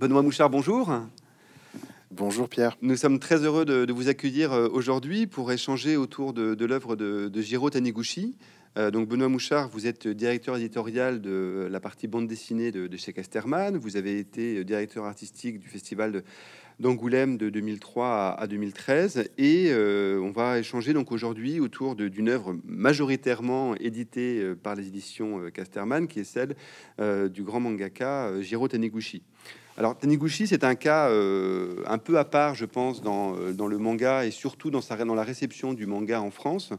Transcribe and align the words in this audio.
Benoît 0.00 0.22
Mouchard, 0.22 0.48
bonjour. 0.48 0.92
Bonjour 2.12 2.48
Pierre. 2.48 2.78
Nous 2.82 2.94
sommes 2.94 3.18
très 3.18 3.42
heureux 3.42 3.64
de, 3.64 3.92
vous 3.92 4.08
accueillir 4.08 4.52
euh, 4.52 4.68
aujourd'hui 4.68 5.26
pour 5.26 5.50
échanger 5.50 5.96
autour 5.96 6.32
de, 6.32 6.64
l'œuvre 6.64 6.94
de, 6.94 7.26
de, 7.26 7.42
Jiro 7.42 7.68
Taniguchi. 7.68 8.36
Euh, 8.76 8.92
donc 8.92 9.08
Benoît 9.08 9.28
Mouchard, 9.28 9.68
vous 9.70 9.88
êtes 9.88 10.06
directeur 10.06 10.56
éditorial 10.56 11.20
de 11.20 11.66
la 11.68 11.80
partie 11.80 12.06
bande 12.06 12.28
dessinée 12.28 12.70
de, 12.70 12.96
chez 12.96 13.12
Casterman. 13.12 13.76
Vous 13.76 13.96
avez 13.96 14.20
été 14.20 14.62
directeur 14.62 15.04
artistique 15.04 15.58
du 15.58 15.66
festival 15.66 16.22
d'Angoulême 16.78 17.36
de 17.36 17.50
2003 17.50 18.36
à, 18.38 18.46
2013. 18.46 19.30
Et 19.36 19.70
euh, 19.72 20.20
on 20.22 20.30
va 20.30 20.60
échanger 20.60 20.92
donc 20.92 21.10
aujourd'hui 21.10 21.58
autour 21.58 21.96
d'une 21.96 22.28
œuvre 22.28 22.56
majoritairement 22.64 23.74
éditée 23.74 24.54
par 24.62 24.76
les 24.76 24.86
éditions 24.86 25.50
Casterman, 25.52 26.06
qui 26.06 26.20
est 26.20 26.24
celle 26.24 26.54
du 27.32 27.42
grand 27.42 27.58
mangaka 27.58 28.40
Jiro 28.42 28.68
Taniguchi. 28.68 29.24
Alors 29.78 29.96
Taniguchi, 29.96 30.48
c'est 30.48 30.64
un 30.64 30.74
cas 30.74 31.08
euh, 31.08 31.84
un 31.86 31.98
peu 31.98 32.18
à 32.18 32.24
part, 32.24 32.56
je 32.56 32.64
pense, 32.64 33.00
dans, 33.00 33.36
euh, 33.36 33.68
le 33.68 33.78
manga 33.78 34.24
et 34.24 34.32
surtout 34.32 34.72
dans 34.72 34.80
la 35.14 35.22
réception 35.22 35.72
du 35.72 35.86
manga 35.86 36.20
en 36.20 36.32
France 36.32 36.72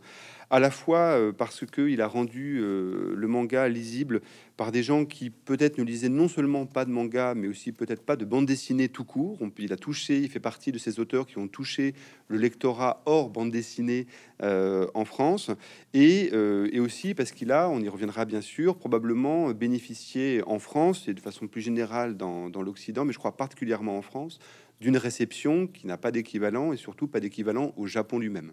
à 0.50 0.60
la 0.60 0.72
fois 0.72 1.00
euh, 1.00 1.32
parce 1.32 1.66
qu'il 1.66 2.02
a 2.02 2.08
rendu 2.08 2.60
euh, 2.60 3.14
le 3.16 3.28
manga 3.28 3.68
lisible 3.68 4.22
par 4.58 4.72
des 4.72 4.84
gens 4.84 5.06
qui 5.06 5.30
peut-être 5.30 5.78
ne 5.78 5.84
lisaient 5.84 6.10
non 6.10 6.28
seulement 6.28 6.66
pas 6.66 6.86
de 6.86 6.90
manga, 6.90 7.34
mais 7.36 7.48
aussi 7.48 7.72
peut-être 7.72 8.04
pas 8.04 8.16
de 8.16 8.26
bande 8.26 8.46
dessinée 8.46 8.90
tout 8.90 9.06
court. 9.06 9.40
il 9.58 9.72
a 9.72 9.78
touché, 9.78 10.20
il 10.20 10.30
fait 10.30 10.40
partie 10.40 10.72
de 10.72 10.78
ces 10.78 11.00
auteurs 11.00 11.28
qui 11.28 11.38
ont 11.38 11.48
touché 11.48 11.94
le 12.28 12.38
lectorat 12.38 13.02
hors 13.06 13.30
bande 13.30 13.52
dessinée 13.52 14.08
euh, 14.44 14.88
en 14.94 15.06
France, 15.06 15.52
et, 15.94 16.32
aussi 16.80 17.14
parce 17.14 17.32
qu'il 17.32 17.52
a, 17.52 17.70
on 17.70 17.80
y 17.80 17.90
reviendra 17.90 18.26
bien 18.26 18.42
sûr, 18.42 18.78
probablement 18.78 19.52
bénéficié 19.52 20.42
en 20.48 20.60
France 20.60 21.08
et 21.08 21.14
de 21.14 21.20
façon 21.20 21.48
plus 21.48 21.62
générale 21.62 22.18
dans, 22.18 22.50
dans 22.50 22.62
l'Occident, 22.62 23.06
mais 23.06 23.14
je 23.14 23.20
crois 23.20 23.38
particulièrement 23.38 23.98
en 23.98 24.02
France, 24.02 24.40
d'une 24.82 24.98
réception 24.98 25.68
qui 25.68 25.88
n'a 25.88 25.98
pas 25.98 26.12
d'équivalent 26.12 26.74
et 26.74 26.78
surtout 26.78 27.08
pas 27.08 27.20
d'équivalent 27.20 27.74
au 27.78 27.86
Japon 27.86 28.20
lui-même. 28.20 28.52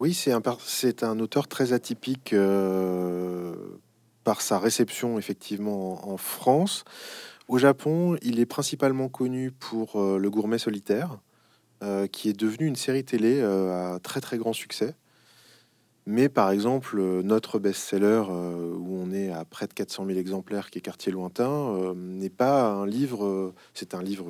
Oui, 0.00 0.14
c'est 0.14 0.32
un, 1.02 1.18
auteur 1.18 1.48
très 1.48 1.72
atypique 1.72 2.32
euh, 2.32 3.52
par 4.22 4.42
sa 4.42 4.60
réception 4.60 5.18
effectivement 5.18 6.08
en, 6.08 6.16
France. 6.16 6.84
Au 7.48 7.58
Japon, 7.58 8.16
il 8.22 8.38
est 8.38 8.46
principalement 8.46 9.08
connu 9.08 9.50
pour 9.50 10.00
euh, 10.00 10.18
Le 10.18 10.30
Gourmet 10.30 10.58
Solitaire, 10.58 11.18
euh, 11.82 12.06
qui 12.06 12.28
est 12.28 12.38
devenu 12.38 12.66
une 12.66 12.76
série 12.76 13.02
télé 13.02 13.42
à 13.42 13.98
très 14.00 14.20
très 14.20 14.38
grand 14.38 14.52
succès. 14.52 14.94
Mais 16.06 16.28
par 16.28 16.52
exemple, 16.52 17.02
notre 17.22 17.58
best-seller, 17.58 18.22
où 18.28 18.96
on 18.96 19.10
est 19.12 19.30
à 19.30 19.44
près 19.44 19.66
de 19.66 19.74
400 19.74 20.06
000 20.06 20.18
exemplaires, 20.18 20.70
qui 20.70 20.78
est 20.78 20.80
Quartier 20.80 21.12
Lointain, 21.12 21.92
n'est 21.96 22.30
pas 22.30 22.70
un 22.70 22.86
livre. 22.86 23.52
c'est 23.74 23.94
un 23.94 24.02
livre 24.02 24.26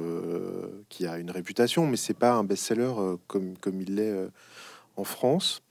qui 0.89 1.07
a 1.07 1.19
une 1.19 1.31
réputation, 1.31 1.87
mais 1.87 1.97
c'est 1.97 2.19
pas 2.19 2.33
un 2.33 2.43
best-seller 2.43 2.91
comme, 3.29 3.57
comme 3.59 3.81
il 3.81 3.95
l'est 3.95 4.29
en 4.99 5.05
France. 5.05 5.63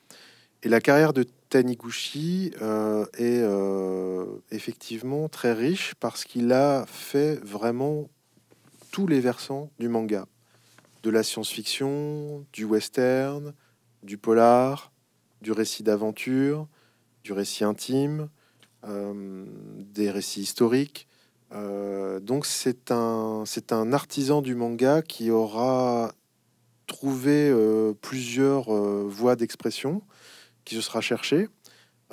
Et 0.63 0.69
la 0.69 0.81
carrière 0.81 1.13
de 1.13 1.23
Taniguchi 1.49 2.51
euh, 2.61 3.05
est 3.13 3.41
euh, 3.41 4.25
effectivement 4.51 5.29
très 5.29 5.53
riche 5.53 5.93
parce 5.99 6.23
qu'il 6.23 6.51
a 6.51 6.85
fait 6.87 7.35
vraiment 7.43 8.09
tous 8.91 9.05
les 9.05 9.19
versants 9.19 9.69
du 9.79 9.87
manga, 9.87 10.25
de 11.03 11.09
la 11.09 11.23
science-fiction, 11.23 12.45
du 12.53 12.65
western, 12.65 13.53
du 14.01 14.17
polar, 14.17 14.91
du 15.41 15.51
récit 15.51 15.83
d'aventure, 15.83 16.67
du 17.23 17.33
récit 17.33 17.63
intime, 17.63 18.29
euh, 18.85 19.45
des 19.93 20.09
récits 20.09 20.41
historiques. 20.41 21.07
donc 22.21 22.45
c'est 22.45 22.91
un, 22.91 23.43
c'est 23.45 23.71
un 23.71 23.93
artisan 23.93 24.41
du 24.41 24.55
manga 24.55 25.01
qui 25.01 25.31
aura 25.31 26.11
trouvé 26.87 27.53
plusieurs 28.01 28.71
voies 28.71 29.35
d'expression 29.35 30.01
qui 30.67 30.75
se 30.75 30.81
sera 30.81 30.99
cherché 30.99 31.47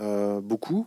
euh, 0.00 0.40
beaucoup. 0.40 0.86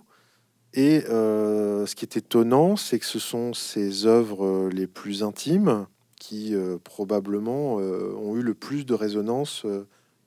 Et 0.74 1.04
euh, 1.10 1.86
ce 1.86 1.96
qui 1.96 2.06
est 2.06 2.18
étonnant, 2.18 2.76
c'est 2.76 3.00
que 3.00 3.06
ce 3.06 3.20
sont 3.20 3.54
ses 3.54 4.06
œuvres 4.06 4.46
euh, 4.46 4.70
les 4.70 4.88
plus 4.88 5.24
intimes 5.24 5.88
qui 6.20 6.56
probablement 6.84 7.76
ont 7.76 8.36
eu 8.36 8.42
le 8.42 8.56
plus 8.56 8.88
de 8.88 8.96
résonance 8.96 9.68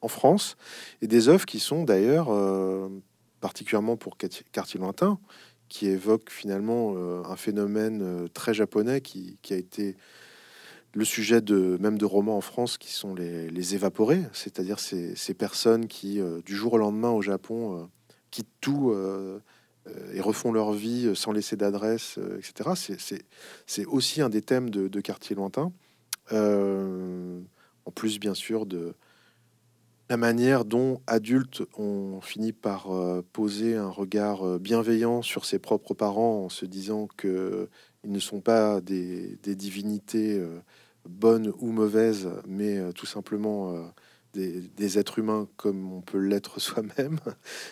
en 0.03 0.07
France, 0.07 0.57
et 1.03 1.09
des 1.09 1.29
œuvres 1.29 1.45
qui 1.45 1.59
sont 1.59 1.83
d'ailleurs, 1.83 2.29
particulièrement 3.41 3.97
pour 3.97 4.17
Quartier 4.17 4.79
Lointain, 4.79 5.19
qui 5.69 5.89
évoque 5.89 6.31
finalement 6.31 6.95
un 7.29 7.35
phénomène 7.35 8.29
très 8.33 8.55
japonais 8.55 9.01
qui, 9.01 9.37
a 9.51 9.57
été 9.57 9.97
le 10.93 11.05
sujet 11.05 11.41
de 11.41 11.79
même 11.81 11.99
de 11.99 12.05
romans 12.05 12.37
en 12.37 12.41
France 12.41 12.77
qui 12.77 12.93
sont 12.93 13.15
les, 13.15 13.49
les 13.51 13.75
évaporés, 13.75 14.23
c'est-à-dire 14.33 14.81
ces, 14.81 15.15
ces, 15.15 15.35
personnes 15.35 15.87
qui, 15.87 16.21
euh, 16.21 16.41
du 16.45 16.55
jour 16.55 16.75
au 16.75 16.79
lendemain 16.79 17.11
au 17.11 17.23
Japon, 17.23 17.79
euh, 17.79 17.85
quittent 18.31 18.49
tout 18.61 18.91
euh, 18.91 19.39
et 20.13 20.21
refont 20.21 20.53
leur 20.53 20.73
vie 20.73 21.17
sans 21.17 21.33
laisser 21.33 21.57
d'adresse, 21.57 22.19
etc. 22.39 23.25
C'est 23.67 23.87
aussi 23.87 24.21
un 24.21 24.29
des 24.29 24.43
thèmes 24.43 24.71
de, 24.71 24.89
de 24.89 25.01
Quartier 25.01 25.35
Lointain. 25.35 25.73
en 26.31 27.91
plus, 27.93 28.21
bien 28.21 28.35
sûr, 28.35 28.67
de 28.67 28.95
la 30.09 30.17
manière 30.17 30.65
dont 30.65 31.01
adultes 31.09 31.63
ont 31.77 32.21
fini 32.21 32.53
par 32.53 32.89
poser 33.33 33.75
un 33.77 33.89
regard 33.89 34.61
bienveillant 34.61 35.23
sur 35.23 35.45
ses 35.45 35.59
propres 35.59 35.95
parents 35.95 36.45
en 36.45 36.49
se 36.51 36.67
disant 36.67 37.09
que 37.17 37.69
ils 38.05 38.13
ne 38.13 38.19
sont 38.19 38.41
pas 38.41 38.81
des, 38.81 39.37
divinités 39.45 40.39
euh, 40.39 40.61
bonnes 41.09 41.53
ou 41.59 41.73
mauvaises, 41.73 42.29
mais 42.47 42.79
euh, 42.79 42.93
tout 42.93 43.07
simplement 43.07 43.75
euh, 43.75 43.83
des, 44.33 44.99
êtres 44.99 45.19
humains 45.19 45.49
comme 45.57 45.93
on 45.93 46.01
peut 46.01 46.19
l'être 46.19 46.61
soi-même. 46.61 47.19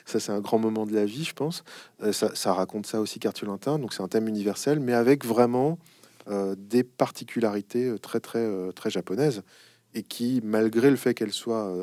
Ça, 0.04 0.20
c'est 0.20 0.32
un 0.32 0.40
grand 0.40 0.58
moment 0.58 0.86
de 0.86 0.94
la 0.94 1.04
vie, 1.04 1.24
je 1.24 1.34
pense. 1.34 1.64
Ça, 2.12 2.52
raconte 2.52 2.86
ça 2.86 3.00
aussi 3.00 3.18
Cartulintin, 3.18 3.78
donc 3.78 3.94
c'est 3.94 4.02
un 4.02 4.08
thème 4.08 4.28
universel, 4.28 4.80
mais 4.80 4.94
avec 4.94 5.24
vraiment 5.24 5.78
des 6.58 6.84
particularités 6.84 7.98
très, 8.02 8.20
très, 8.20 8.70
très 8.74 8.90
japonaises 8.90 9.42
et 9.94 10.02
qui, 10.02 10.42
malgré 10.44 10.90
le 10.90 10.96
fait 10.96 11.14
qu'elles 11.14 11.32
soient 11.32 11.74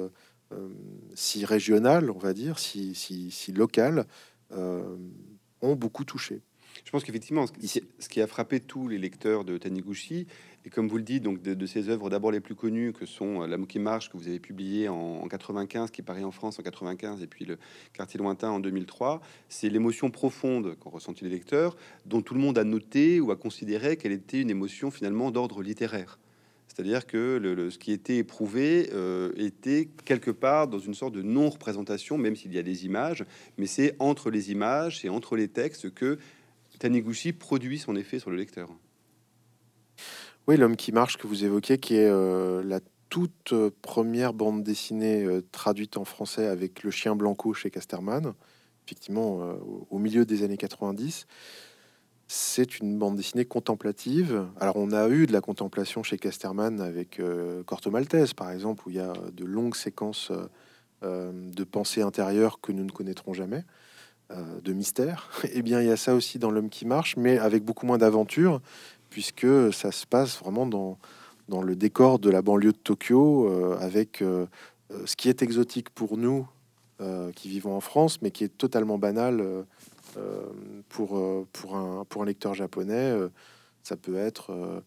si 1.16 1.46
régionales, 1.46 2.12
on 2.12 2.20
va 2.20 2.34
dire, 2.34 2.60
si, 2.60 2.94
si, 2.94 3.32
si 3.32 3.52
locales, 3.54 4.06
ont 4.52 5.76
beaucoup 5.76 6.04
touché. 6.04 6.44
Je 6.84 6.92
pense 6.92 7.04
qu'effectivement, 7.04 7.46
ce 7.48 8.10
qui 8.10 8.22
a 8.22 8.28
frappé 8.28 8.60
tous 8.60 8.88
les 8.88 8.98
lecteurs 8.98 9.46
de 9.46 9.58
Taniguchi, 9.58 10.28
et 10.66 10.70
comme 10.70 10.88
vous 10.88 10.98
le 10.98 11.04
dites, 11.04 11.24
donc 11.24 11.42
de, 11.42 11.66
ses 11.66 11.90
œuvres 11.90 12.10
d'abord 12.10 12.32
les 12.32 12.40
plus 12.40 12.56
connues, 12.56 12.92
que 12.92 13.06
sont 13.06 13.44
euh, 13.44 13.48
La 13.48 13.58
qui 13.66 13.80
marche, 13.80 14.10
que 14.10 14.18
vous 14.18 14.28
avez 14.28 14.40
publié 14.40 14.90
en, 14.90 15.28
95, 15.28 15.92
qui 15.92 16.02
paraît 16.02 16.24
en 16.24 16.32
France 16.32 16.60
en 16.60 16.64
95, 16.64 17.22
et 17.22 17.28
puis 17.28 17.46
Le 17.46 17.58
Quartier 17.94 18.20
lointain 18.20 18.50
en 18.50 18.60
2003, 18.60 19.22
c'est 19.48 19.70
l'émotion 19.70 20.10
profonde 20.10 20.76
qu'ont 20.80 20.90
ressenti 20.90 21.24
les 21.24 21.30
lecteurs, 21.30 21.78
dont 22.06 22.22
tout 22.22 22.34
le 22.34 22.40
monde 22.40 22.58
a 22.58 22.64
noté 22.64 23.20
ou 23.20 23.32
a 23.32 23.36
considéré 23.36 23.96
qu'elle 23.96 24.12
était 24.12 24.42
une 24.42 24.50
émotion 24.50 24.92
finalement 24.92 25.32
d'ordre 25.32 25.62
littéraire. 25.62 26.20
C'est-à-dire 26.68 27.06
que 27.08 27.70
ce 27.70 27.78
qui 27.78 27.94
était 27.94 28.18
éprouvé 28.18 28.90
euh, 28.92 29.32
était 29.38 29.88
quelque 30.04 30.32
part 30.32 30.68
dans 30.68 30.80
une 30.80 30.94
sorte 30.94 31.14
de 31.14 31.22
non-représentation, 31.22 32.18
même 32.18 32.36
s'il 32.36 32.54
y 32.54 32.58
a 32.58 32.64
des 32.64 32.86
images, 32.86 33.24
mais 33.58 33.66
c'est 33.66 33.96
entre 34.00 34.30
les 34.30 34.52
images 34.52 35.06
et 35.06 35.10
entre 35.10 35.38
les 35.38 35.48
textes 35.48 35.94
que 35.94 36.18
Taniguchi 36.78 37.34
produit 37.34 37.80
son 37.80 37.96
effet 37.96 38.20
sur 38.20 38.30
le 38.30 38.38
lecteur. 38.38 38.70
Oui, 40.48 40.58
L'homme 40.58 40.76
qui 40.76 40.92
marche 40.92 41.18
que 41.18 41.26
vous 41.26 41.44
évoquez, 41.44 41.80
qui 41.80 41.96
est 41.96 42.08
euh, 42.08 42.64
la 42.64 42.80
toute 43.10 43.54
euh, 43.54 43.72
première 43.82 44.34
bande 44.34 44.62
dessinée 44.64 45.24
euh, 45.24 45.42
traduite 45.52 45.98
en 45.98 46.06
français 46.06 46.46
avec 46.46 46.84
le 46.84 46.92
chien 46.92 47.16
blanco 47.16 47.54
chez 47.56 47.72
Casterman, 47.72 48.34
effectivement 48.86 49.40
au 49.90 49.98
milieu 49.98 50.26
des 50.26 50.44
années 50.44 50.58
90. 50.58 51.26
C'est 52.28 52.78
une 52.78 53.00
bande 53.00 53.16
dessinée 53.16 53.46
contemplative. 53.46 54.46
Alors 54.60 54.76
on 54.76 54.92
a 54.92 55.10
eu 55.10 55.26
de 55.26 55.34
la 55.34 55.42
contemplation 55.42 56.04
chez 56.04 56.20
Casterman 56.20 56.80
avec 56.80 57.20
Corto 57.66 57.90
Maltese, 57.90 58.36
par 58.36 58.52
exemple, 58.52 58.84
où 58.86 58.92
il 58.92 58.98
y 58.98 59.00
a 59.00 59.14
de 59.34 59.44
longues 59.44 59.76
séquences 59.76 60.32
de 61.02 61.64
pensée 61.64 62.04
intérieure 62.04 62.62
que 62.62 62.72
nous 62.72 62.84
ne 62.84 62.92
connaîtrons 62.92 63.34
jamais. 63.34 63.64
Euh, 64.32 64.60
de 64.62 64.74
mystère, 64.74 65.30
eh 65.54 65.62
bien 65.62 65.82
il 65.82 65.88
y 65.88 65.92
a 65.92 65.98
ça 65.98 66.16
aussi 66.16 66.40
dans 66.40 66.50
L'homme 66.50 66.72
qui 66.72 66.88
marche, 66.88 67.16
mais 67.16 67.38
avec 67.38 67.64
beaucoup 67.64 67.86
moins 67.86 68.00
d'aventure, 68.00 68.60
puisque 69.12 69.46
ça 69.72 69.92
se 69.92 70.08
passe 70.08 70.40
vraiment 70.40 70.66
dans, 70.66 70.98
dans 71.48 71.62
le 71.62 71.76
décor 71.76 72.18
de 72.18 72.32
la 72.32 72.42
banlieue 72.42 72.72
de 72.72 72.78
Tokyo, 72.78 73.48
euh, 73.48 73.78
avec 73.80 74.24
euh, 74.24 74.48
ce 75.06 75.16
qui 75.16 75.30
est 75.30 75.44
exotique 75.44 75.92
pour 75.92 76.18
nous 76.18 76.48
qui 77.36 77.50
vivons 77.50 77.76
en 77.76 77.82
France, 77.82 78.22
mais 78.22 78.32
qui 78.32 78.46
est 78.46 78.58
totalement 78.58 78.98
banal 78.98 79.46
pour, 80.88 81.22
pour, 81.52 81.76
un, 81.76 82.06
pour 82.06 82.22
un 82.22 82.26
lecteur 82.26 82.54
japonais. 82.54 83.14
ça 83.84 83.98
peut 83.98 84.16
être 84.16 84.82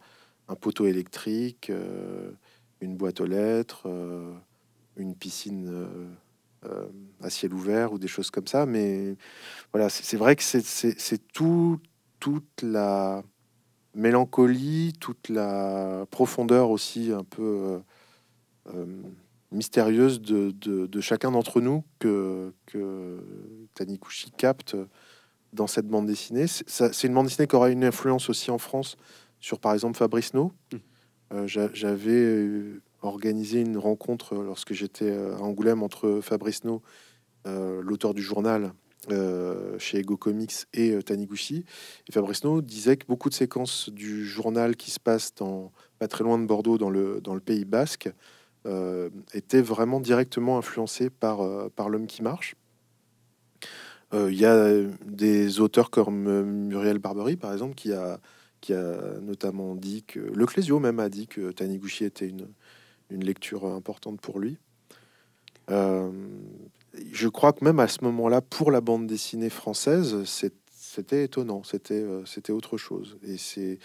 un 0.49 0.55
poteau 0.55 0.87
électrique, 0.87 1.71
une 2.81 2.97
boîte 2.97 3.21
aux 3.21 3.27
lettres, 3.27 3.87
une 4.97 5.15
piscine 5.15 5.87
à 7.23 7.31
ciel 7.31 7.55
ouvert 7.55 7.93
ou 7.93 7.99
des 7.99 8.09
choses 8.09 8.31
comme 8.31 8.47
ça. 8.47 8.67
Mais 8.67 9.17
voilà, 9.73 9.89
c'est 9.89 10.17
vrai 10.17 10.37
que 10.37 10.43
c'est 10.43 11.29
tout, 11.33 11.81
toute 12.21 12.63
la, 12.63 13.23
mélancolie, 13.95 14.93
toute 15.01 15.29
la 15.29 16.07
profondeur 16.11 16.71
aussi 16.71 17.13
un 17.13 17.25
peu 17.25 17.81
mystérieuse 19.51 20.21
de, 20.21 21.01
chacun 21.01 21.31
d'entre 21.31 21.61
nous 21.61 21.85
que, 21.99 22.53
que 22.67 23.19
Taniguchi 23.75 24.31
capte 24.31 24.77
dans 25.53 25.67
cette 25.67 25.87
bande 25.87 26.07
dessinée. 26.07 26.47
C'est 26.47 27.05
une 27.05 27.15
bande 27.15 27.27
dessinée 27.27 27.49
qui 27.49 27.57
aura 27.57 27.71
une 27.71 27.85
influence 27.85 28.29
aussi 28.29 28.51
en 28.51 28.59
France 28.59 28.97
sur, 29.41 29.59
par 29.61 29.73
exemple, 29.73 29.97
Fabrice 29.97 30.35
No. 30.35 30.53
Mmh. 30.73 30.77
Euh, 31.35 31.47
j'avais 31.47 32.11
euh, 32.11 32.83
organisé 33.03 33.61
une 33.61 33.79
rencontre 33.79 34.35
lorsque 34.37 34.73
j'étais 34.73 35.17
à 35.17 35.41
Angoulême 35.41 35.83
entre 35.83 36.21
Fabrice 36.23 36.65
No, 36.65 36.83
euh, 37.47 37.81
l'auteur 37.83 38.15
du 38.15 38.23
journal 38.23 38.73
chez 39.79 40.01
Ego 40.01 40.19
Comics, 40.19 40.67
et 40.75 41.03
Taniguchi. 41.03 41.65
Et 42.09 42.13
Fabrice 42.13 42.45
No 42.45 42.61
disait 42.61 42.99
que 42.99 43.07
beaucoup 43.07 43.31
de 43.31 43.35
séquences 43.35 43.89
du 43.89 44.27
journal 44.27 44.77
qui 44.77 44.91
se 44.91 45.01
passent 45.01 45.35
dans, 45.35 45.73
pas 45.99 46.09
très 46.09 46.25
loin 46.25 46.39
de 46.39 46.45
Bordeaux, 46.45 46.77
dans 46.77 46.91
le, 46.91 47.21
dans 47.23 47.33
le 47.33 47.41
Pays 47.41 47.65
Basque, 47.65 48.11
étaient 49.33 49.63
vraiment 49.63 50.01
directement 50.01 50.59
influencées 50.59 51.09
par, 51.09 51.71
par 51.71 51.89
l'homme 51.89 52.07
qui 52.07 52.23
marche. 52.23 52.55
Il 54.13 54.39
y 54.39 54.45
a 54.45 54.83
des 55.07 55.61
auteurs 55.61 55.89
comme 55.89 56.43
Muriel 56.43 56.99
Barbery, 56.99 57.37
par 57.37 57.55
exemple, 57.55 57.77
qui 57.77 57.95
a 57.95 58.21
qui 58.61 58.73
a 58.73 59.19
notamment 59.21 59.75
dit 59.75 60.03
que 60.03 60.19
Le 60.19 60.47
Clésio 60.47 60.79
même 60.79 61.01
a 61.01 61.09
dit 61.09 61.27
que 61.27 61.53
Taniguchi 61.53 62.05
était 62.05 62.29
une, 62.29 62.49
une 63.11 63.25
lecture 63.25 63.65
importante 63.65 64.21
pour 64.21 64.39
lui. 64.39 64.59
Euh, 65.71 66.11
je 67.13 67.29
crois 67.29 67.53
que 67.53 67.65
même 67.65 67.81
à 67.81 67.89
ce 67.89 68.03
moment-là, 68.05 68.41
pour 68.41 68.71
la 68.71 68.81
bande 68.81 69.07
dessinée 69.07 69.51
française, 69.51 70.25
c'était 70.71 71.25
étonnant, 71.25 71.63
c'était 71.63 71.95
euh, 71.95 72.25
c'était 72.25 72.53
autre 72.53 72.77
chose. 72.77 73.19
Et 73.23 73.37
c'est 73.37 73.79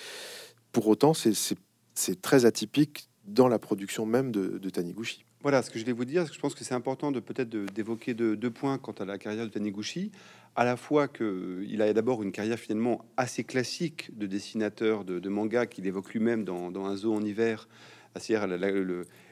pour 0.72 0.88
autant, 0.88 1.14
c'est 1.14 2.22
très 2.22 2.46
atypique 2.46 3.10
dans 3.26 3.48
la 3.48 3.60
production 3.60 4.06
même 4.06 4.32
de, 4.32 4.70
Taniguchi. 4.70 5.24
Voilà, 5.42 5.62
ce 5.62 5.70
que 5.70 5.78
je 5.78 5.86
vais 5.86 5.92
vous 5.92 6.06
dire, 6.06 6.26
je 6.32 6.40
pense 6.40 6.56
que 6.56 6.64
c'est 6.64 6.74
important 6.74 7.12
de 7.12 7.20
peut-être 7.20 7.50
d'évoquer 7.50 8.14
deux, 8.14 8.50
points 8.50 8.78
quant 8.78 8.94
à 8.94 9.06
la 9.06 9.18
carrière 9.18 9.46
de 9.46 9.52
Taniguchi 9.52 10.12
à 10.56 10.66
la 10.66 10.78
fois 10.78 11.08
qu'il 11.08 11.82
a 11.82 11.94
d'abord 11.94 12.22
une 12.22 12.32
carrière 12.32 12.60
finalement 12.60 13.06
assez 13.18 13.44
classique 13.44 14.16
de 14.18 14.28
dessinateur 14.28 15.04
de, 15.04 15.30
manga 15.30 15.66
qu'il 15.66 15.88
évoque 15.88 16.14
lui-même 16.14 16.44
dans, 16.44 16.86
Un 16.86 16.96
zoo 16.96 17.14
en 17.14 17.24
hiver, 17.24 17.68
c'est-à-dire 18.16 18.48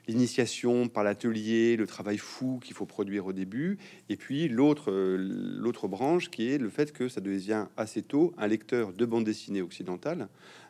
l'initiation 0.07 0.87
par 0.87 1.03
l'atelier, 1.03 1.75
le 1.75 1.85
travail 1.85 2.17
fou 2.17 2.59
qu'il 2.63 2.75
faut 2.75 2.85
produire 2.85 3.25
au 3.25 3.33
début, 3.33 3.77
et 4.09 4.17
puis 4.17 4.47
l'autre 4.47 4.91
l'autre 4.91 5.87
branche 5.87 6.29
qui 6.29 6.49
est 6.49 6.57
le 6.57 6.69
fait 6.69 6.91
que 6.91 7.07
ça 7.07 7.21
devient 7.21 7.67
assez 7.77 8.01
tôt 8.01 8.33
un 8.37 8.47
lecteur 8.47 8.93
de 8.93 9.05
bande 9.05 9.23
dessinée 9.23 9.61
occidentale, 9.61 10.29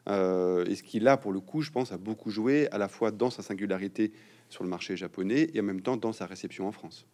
euh, 0.09 0.65
et 0.65 0.75
ce 0.75 0.83
qui 0.83 0.99
là 0.99 1.17
pour 1.17 1.31
le 1.31 1.39
coup, 1.39 1.61
je 1.61 1.71
pense, 1.71 1.91
a 1.91 1.97
beaucoup 1.97 2.29
joué 2.29 2.69
à 2.71 2.77
la 2.77 2.87
fois 2.87 3.11
dans 3.11 3.29
sa 3.29 3.41
singularité 3.41 4.11
sur 4.49 4.63
le 4.63 4.69
marché 4.69 4.97
japonais 4.97 5.49
et 5.53 5.59
en 5.61 5.63
même 5.63 5.81
temps 5.81 5.97
dans 5.97 6.13
sa 6.13 6.25
réception 6.25 6.67
en 6.67 6.71
France. 6.71 7.05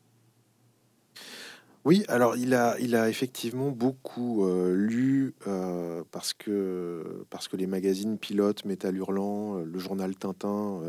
Oui, 1.88 2.04
alors 2.10 2.36
il 2.36 2.54
a, 2.54 2.76
il 2.82 2.98
a 2.98 3.08
effectivement 3.08 3.72
beaucoup 3.72 4.46
euh, 4.46 4.76
lu 4.76 5.36
euh, 5.48 6.04
parce, 6.12 6.34
que, 6.34 7.26
parce 7.30 7.48
que 7.48 7.56
les 7.56 7.66
magazines 7.66 8.18
Pilote, 8.18 8.66
Métal 8.66 8.98
Hurlant, 8.98 9.60
euh, 9.60 9.64
le 9.64 9.80
journal 9.80 10.14
Tintin, 10.14 10.82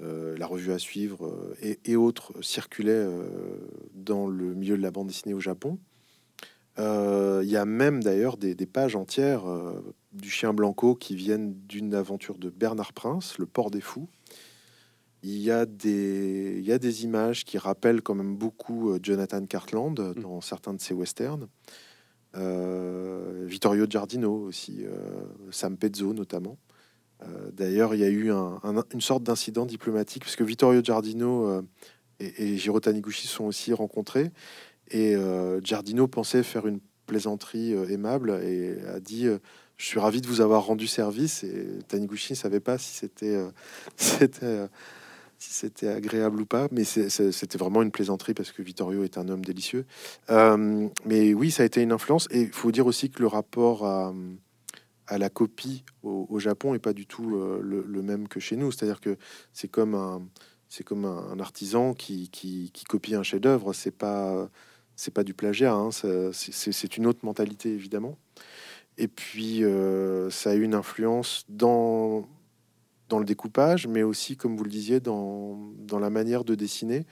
la 0.00 0.46
revue 0.46 0.72
à 0.72 0.78
suivre 0.78 1.54
et, 1.60 1.96
autres 1.96 2.32
circulaient 2.40 3.06
dans 3.92 4.26
le 4.26 4.54
milieu 4.54 4.78
de 4.78 4.82
la 4.82 4.90
bande 4.90 5.08
dessinée 5.08 5.34
au 5.34 5.40
Japon. 5.40 5.78
Il 6.78 7.44
y 7.44 7.58
a 7.58 7.66
même 7.66 8.02
d'ailleurs 8.02 8.38
des, 8.38 8.54
des, 8.54 8.64
pages 8.64 8.96
entières 8.96 9.42
du 10.12 10.30
chien 10.30 10.54
Blanco 10.54 10.94
qui 10.94 11.14
viennent 11.14 11.52
d'une 11.68 11.94
aventure 11.94 12.38
de 12.38 12.48
Bernard 12.48 12.94
Prince, 12.94 13.36
Le 13.36 13.44
Port 13.44 13.70
des 13.70 13.82
Fous, 13.82 14.08
il 15.22 15.38
y, 15.38 15.50
a 15.50 15.66
des, 15.66 16.56
il 16.58 16.64
y 16.64 16.72
a 16.72 16.78
des 16.78 17.04
images 17.04 17.44
qui 17.44 17.58
rappellent 17.58 18.00
quand 18.00 18.14
même 18.14 18.36
beaucoup 18.36 18.90
euh, 18.90 18.98
Jonathan 19.02 19.44
Cartland 19.44 20.00
mmh. 20.00 20.22
dans 20.22 20.40
certains 20.40 20.72
de 20.72 20.80
ses 20.80 20.94
westerns. 20.94 21.46
Euh, 22.36 23.44
Vittorio 23.46 23.86
Giardino 23.88 24.32
aussi, 24.32 24.84
euh, 24.84 25.24
Sam 25.50 25.76
Pezzo 25.76 26.12
notamment. 26.12 26.58
D'ailleurs, 27.52 27.94
il 27.94 28.00
y 28.00 28.04
a 28.04 28.08
eu 28.08 28.30
une 28.30 29.00
sorte 29.02 29.22
d'incident 29.22 29.66
diplomatique 29.66 30.22
puisque 30.22 30.40
Vittorio 30.40 30.80
Giardino 30.82 31.62
et, 32.18 32.42
et, 32.42 32.56
Jiro 32.56 32.80
Taniguchi 32.80 33.26
sont 33.26 33.44
aussi 33.44 33.74
rencontrés 33.74 34.30
et 34.90 35.16
Giardino 35.62 36.08
pensait 36.08 36.42
faire 36.42 36.66
une 36.66 36.80
plaisanterie 37.04 37.72
aimable 37.92 38.40
et 38.42 38.80
a 38.86 39.00
dit 39.00 39.26
je 39.76 39.84
suis 39.84 40.00
ravi 40.00 40.22
de 40.22 40.28
vous 40.28 40.40
avoir 40.40 40.64
rendu 40.64 40.86
service 40.86 41.44
et 41.44 41.80
Taniguchi 41.88 42.32
ne 42.32 42.38
savait 42.38 42.58
pas 42.58 42.78
si 42.78 42.94
c'était 42.94 43.38
c'était 43.96 44.66
si 45.40 45.54
c'était 45.54 45.88
agréable 45.88 46.42
ou 46.42 46.44
pas, 46.44 46.68
mais 46.70 46.84
c'était 46.84 47.58
vraiment 47.58 47.80
une 47.80 47.90
plaisanterie 47.90 48.34
parce 48.34 48.52
que 48.52 48.60
Vittorio 48.60 49.04
est 49.04 49.16
un 49.16 49.26
homme 49.28 49.42
délicieux. 49.42 49.86
Euh, 50.28 50.86
mais 51.06 51.32
oui, 51.32 51.50
ça 51.50 51.62
a 51.62 51.66
été 51.66 51.80
une 51.80 51.92
influence. 51.92 52.28
Et 52.30 52.42
il 52.42 52.52
faut 52.52 52.70
dire 52.70 52.86
aussi 52.86 53.08
que 53.08 53.20
le 53.20 53.26
rapport 53.26 53.86
à, 53.86 54.12
la 55.16 55.30
copie 55.30 55.82
au, 56.02 56.38
Japon 56.38 56.74
est 56.74 56.78
pas 56.78 56.92
du 56.92 57.06
tout 57.06 57.36
euh, 57.36 57.58
le, 57.62 58.02
même 58.02 58.28
que 58.28 58.38
chez 58.38 58.54
nous. 58.54 58.70
C'est-à-dire 58.70 59.00
que 59.00 59.16
c'est 59.54 59.66
comme 59.66 59.94
un, 59.94 60.22
c'est 60.68 60.84
comme 60.84 61.06
un, 61.06 61.40
artisan 61.40 61.94
qui, 61.94 62.28
qui, 62.28 62.70
copie 62.86 63.14
un 63.14 63.22
chef-d'œuvre. 63.22 63.72
C'est 63.72 63.96
pas, 63.96 64.46
c'est 64.94 65.12
pas 65.12 65.24
du 65.24 65.32
plagiat. 65.32 65.72
Hein. 65.72 65.88
C'est 66.32 66.96
une 66.98 67.06
autre 67.06 67.20
mentalité 67.24 67.70
évidemment. 67.70 68.18
Et 68.98 69.08
puis 69.08 69.64
euh, 69.64 70.28
ça 70.28 70.50
a 70.50 70.54
eu 70.54 70.62
une 70.62 70.74
influence 70.74 71.46
dans 71.48 72.28
dans 73.10 73.18
le 73.18 73.26
découpage, 73.26 73.86
mais 73.86 74.02
aussi, 74.02 74.36
comme 74.36 74.56
vous 74.56 74.64
le 74.64 74.70
disiez, 74.70 75.00
dans, 75.00 75.58
dans 75.78 75.98
la 75.98 76.08
manière 76.08 76.44
de 76.44 76.54
dessiner. 76.54 77.04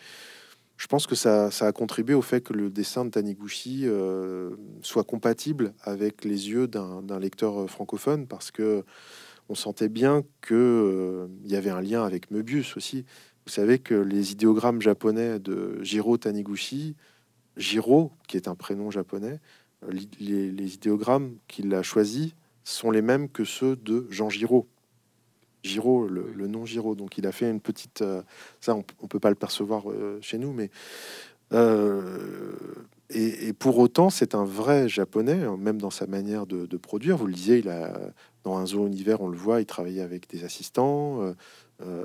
Je 0.78 0.86
pense 0.86 1.08
que 1.08 1.16
ça, 1.16 1.50
ça, 1.50 1.66
a 1.66 1.72
contribué 1.72 2.14
au 2.14 2.22
fait 2.22 2.40
que 2.40 2.52
le 2.52 2.70
dessin 2.70 3.04
de 3.04 3.10
Taniguchi 3.10 3.82
euh, 3.84 4.50
soit 4.80 5.02
compatible 5.02 5.74
avec 5.82 6.24
les 6.24 6.50
yeux 6.50 6.68
d'un 6.68 7.18
lecteur 7.18 7.62
euh, 7.62 7.66
francophone, 7.66 8.26
parce 8.26 8.50
que 8.52 8.84
on 9.48 9.54
sentait 9.54 9.88
bien 9.88 10.22
que 10.40 10.54
euh, 10.54 11.26
y 11.44 11.56
avait 11.56 11.70
un 11.70 11.80
lien 11.80 12.04
avec 12.04 12.30
Möbius 12.30 12.76
aussi. 12.76 13.04
Vous 13.44 13.52
savez 13.52 13.80
que 13.80 13.94
les 13.94 14.32
idéogrammes 14.32 14.80
japonais 14.80 15.40
de 15.40 15.82
Jiro 15.82 16.16
Taniguchi, 16.16 16.94
Jiro, 17.56 18.12
qui 18.28 18.36
est 18.36 18.46
un 18.46 18.54
prénom 18.54 18.90
japonais, 18.90 19.40
les, 20.20 20.52
les 20.52 20.74
idéogrammes 20.74 21.36
qu'il 21.48 21.74
a 21.74 21.82
choisis 21.82 22.34
sont 22.62 22.90
les 22.90 23.02
mêmes 23.02 23.28
que 23.28 23.44
ceux 23.44 23.74
de 23.74 24.06
Jean 24.10 24.28
Giraud, 24.28 24.68
Giro, 25.68 26.06
le, 26.08 26.46
nom 26.46 26.64
Giro. 26.64 26.94
Donc 26.94 27.18
il 27.18 27.26
a 27.26 27.32
fait 27.32 27.50
une 27.50 27.60
petite. 27.60 28.02
Euh, 28.02 28.22
ça, 28.60 28.74
on, 28.74 28.84
ne 29.02 29.08
peut 29.08 29.20
pas 29.20 29.30
le 29.30 29.36
percevoir 29.36 29.90
euh, 29.90 30.18
chez 30.20 30.38
nous, 30.38 30.52
mais. 30.52 30.70
Euh, 31.52 32.16
et, 33.10 33.54
pour 33.54 33.78
autant, 33.78 34.10
c'est 34.10 34.34
un 34.34 34.44
vrai 34.44 34.86
japonais, 34.86 35.42
hein, 35.44 35.56
même 35.56 35.80
dans 35.80 35.90
sa 35.90 36.06
manière 36.06 36.46
de, 36.46 36.76
produire. 36.76 37.16
Vous 37.16 37.26
le 37.26 37.32
disiez, 37.32 37.58
il 37.58 37.70
a, 37.70 37.98
dans 38.44 38.58
un 38.58 38.66
zoo 38.66 38.86
univers, 38.86 39.22
on 39.22 39.28
le 39.28 39.36
voit, 39.36 39.62
il 39.62 39.66
travaillait 39.66 40.02
avec 40.02 40.28
des 40.28 40.44
assistants, 40.44 41.34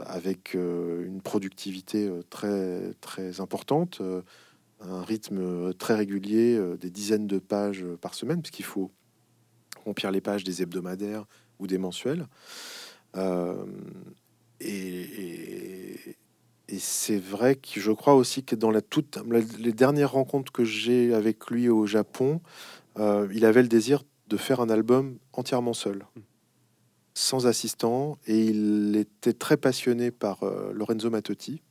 avec 0.06 0.54
une 0.54 1.20
productivité 1.22 2.10
très, 2.30 2.94
très 3.02 3.42
importante, 3.42 4.02
un 4.80 5.04
rythme 5.04 5.74
très 5.74 5.96
régulier, 5.96 6.58
des 6.80 6.90
dizaines 6.90 7.28
de 7.28 7.38
pages 7.38 7.84
par 8.00 8.14
semaine, 8.14 8.42
puisqu'il 8.42 8.64
faut 8.64 8.90
remplir 9.84 10.10
les 10.10 10.22
pages 10.22 10.46
des 10.46 10.62
hebdomadaires 10.62 11.26
ou 11.60 11.68
des 11.68 11.78
mensuels. 11.78 12.28
Euh, 13.16 13.66
et, 14.60 16.00
c'est 16.80 17.20
vrai 17.20 17.56
que 17.56 17.80
je 17.80 17.92
crois 17.92 18.16
aussi 18.16 18.44
que 18.44 18.56
dans 18.56 18.72
la 18.72 18.82
toute, 18.82 19.20
les 19.60 19.74
dernières 19.74 20.14
rencontres 20.14 20.52
que 20.52 20.64
j'ai 20.64 21.14
avec 21.14 21.52
lui 21.52 21.70
au 21.70 21.86
Japon, 21.86 22.42
euh, 22.98 23.28
il 23.34 23.46
avait 23.46 23.62
le 23.62 23.68
désir 23.68 24.04
de 24.28 24.38
faire 24.38 24.60
un 24.60 24.70
album 24.70 25.20
entièrement 25.34 25.74
seul, 25.74 26.06
sans 27.14 27.46
assistant, 27.46 28.18
et 28.26 28.46
il 28.46 28.96
était 28.96 29.34
très 29.34 29.56
passionné 29.56 30.10
par 30.10 30.44
euh, 30.44 30.72
Lorenzo 30.74 31.12
Mattotti, 31.12 31.62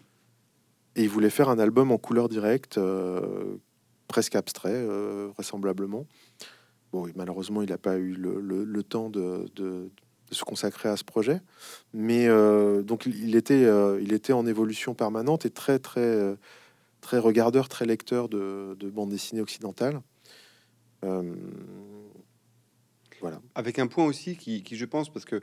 et 0.95 1.03
il 1.03 1.09
voulait 1.09 1.31
faire 1.31 1.49
un 1.49 1.59
album 1.59 1.91
en 1.91 1.99
couleur 1.99 2.29
directe, 2.29 2.79
presque 4.07 4.37
abstrait, 4.37 4.87
vraisemblablement. 5.35 6.07
Bon, 6.93 7.09
malheureusement, 7.17 7.63
il 7.63 7.71
n'a 7.71 7.79
pas 7.79 7.97
eu 7.97 8.13
le, 8.13 8.83
temps 8.83 9.09
de, 9.09 9.47
se 10.33 10.45
consacrer 10.45 10.89
à 10.89 10.97
ce 10.97 11.05
projet. 11.05 11.41
Mais 11.93 12.27
euh, 12.29 12.83
donc 12.83 13.07
il 13.07 13.37
était, 13.37 13.65
euh, 13.65 14.01
il 14.03 14.13
était 14.13 14.33
en 14.33 14.47
évolution 14.47 14.95
permanente 14.95 15.47
et 15.47 15.51
très 15.51 15.79
très 15.79 16.01
euh, 16.01 16.37
très 17.01 17.19
regardeur, 17.19 17.69
très 17.69 17.85
lecteur 17.87 18.29
de, 18.29 18.77
de 18.79 18.91
bande 18.91 19.11
dessinée 19.11 19.41
occidentale. 19.41 20.01
voilà. 23.21 23.41
Avec 23.55 23.79
un 23.79 23.87
point 23.87 24.05
aussi 24.05 24.37
qui, 24.37 24.63
qui, 24.63 24.77
je 24.77 24.85
pense, 24.85 25.09
parce 25.09 25.25
que 25.25 25.41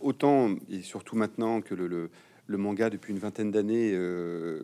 autant 0.00 0.54
et 0.70 0.82
surtout 0.82 1.16
maintenant 1.16 1.60
que 1.60 1.74
le 1.74 2.10
manga 2.56 2.88
depuis 2.90 3.12
une 3.12 3.18
vingtaine 3.18 3.50
d'années 3.50 3.96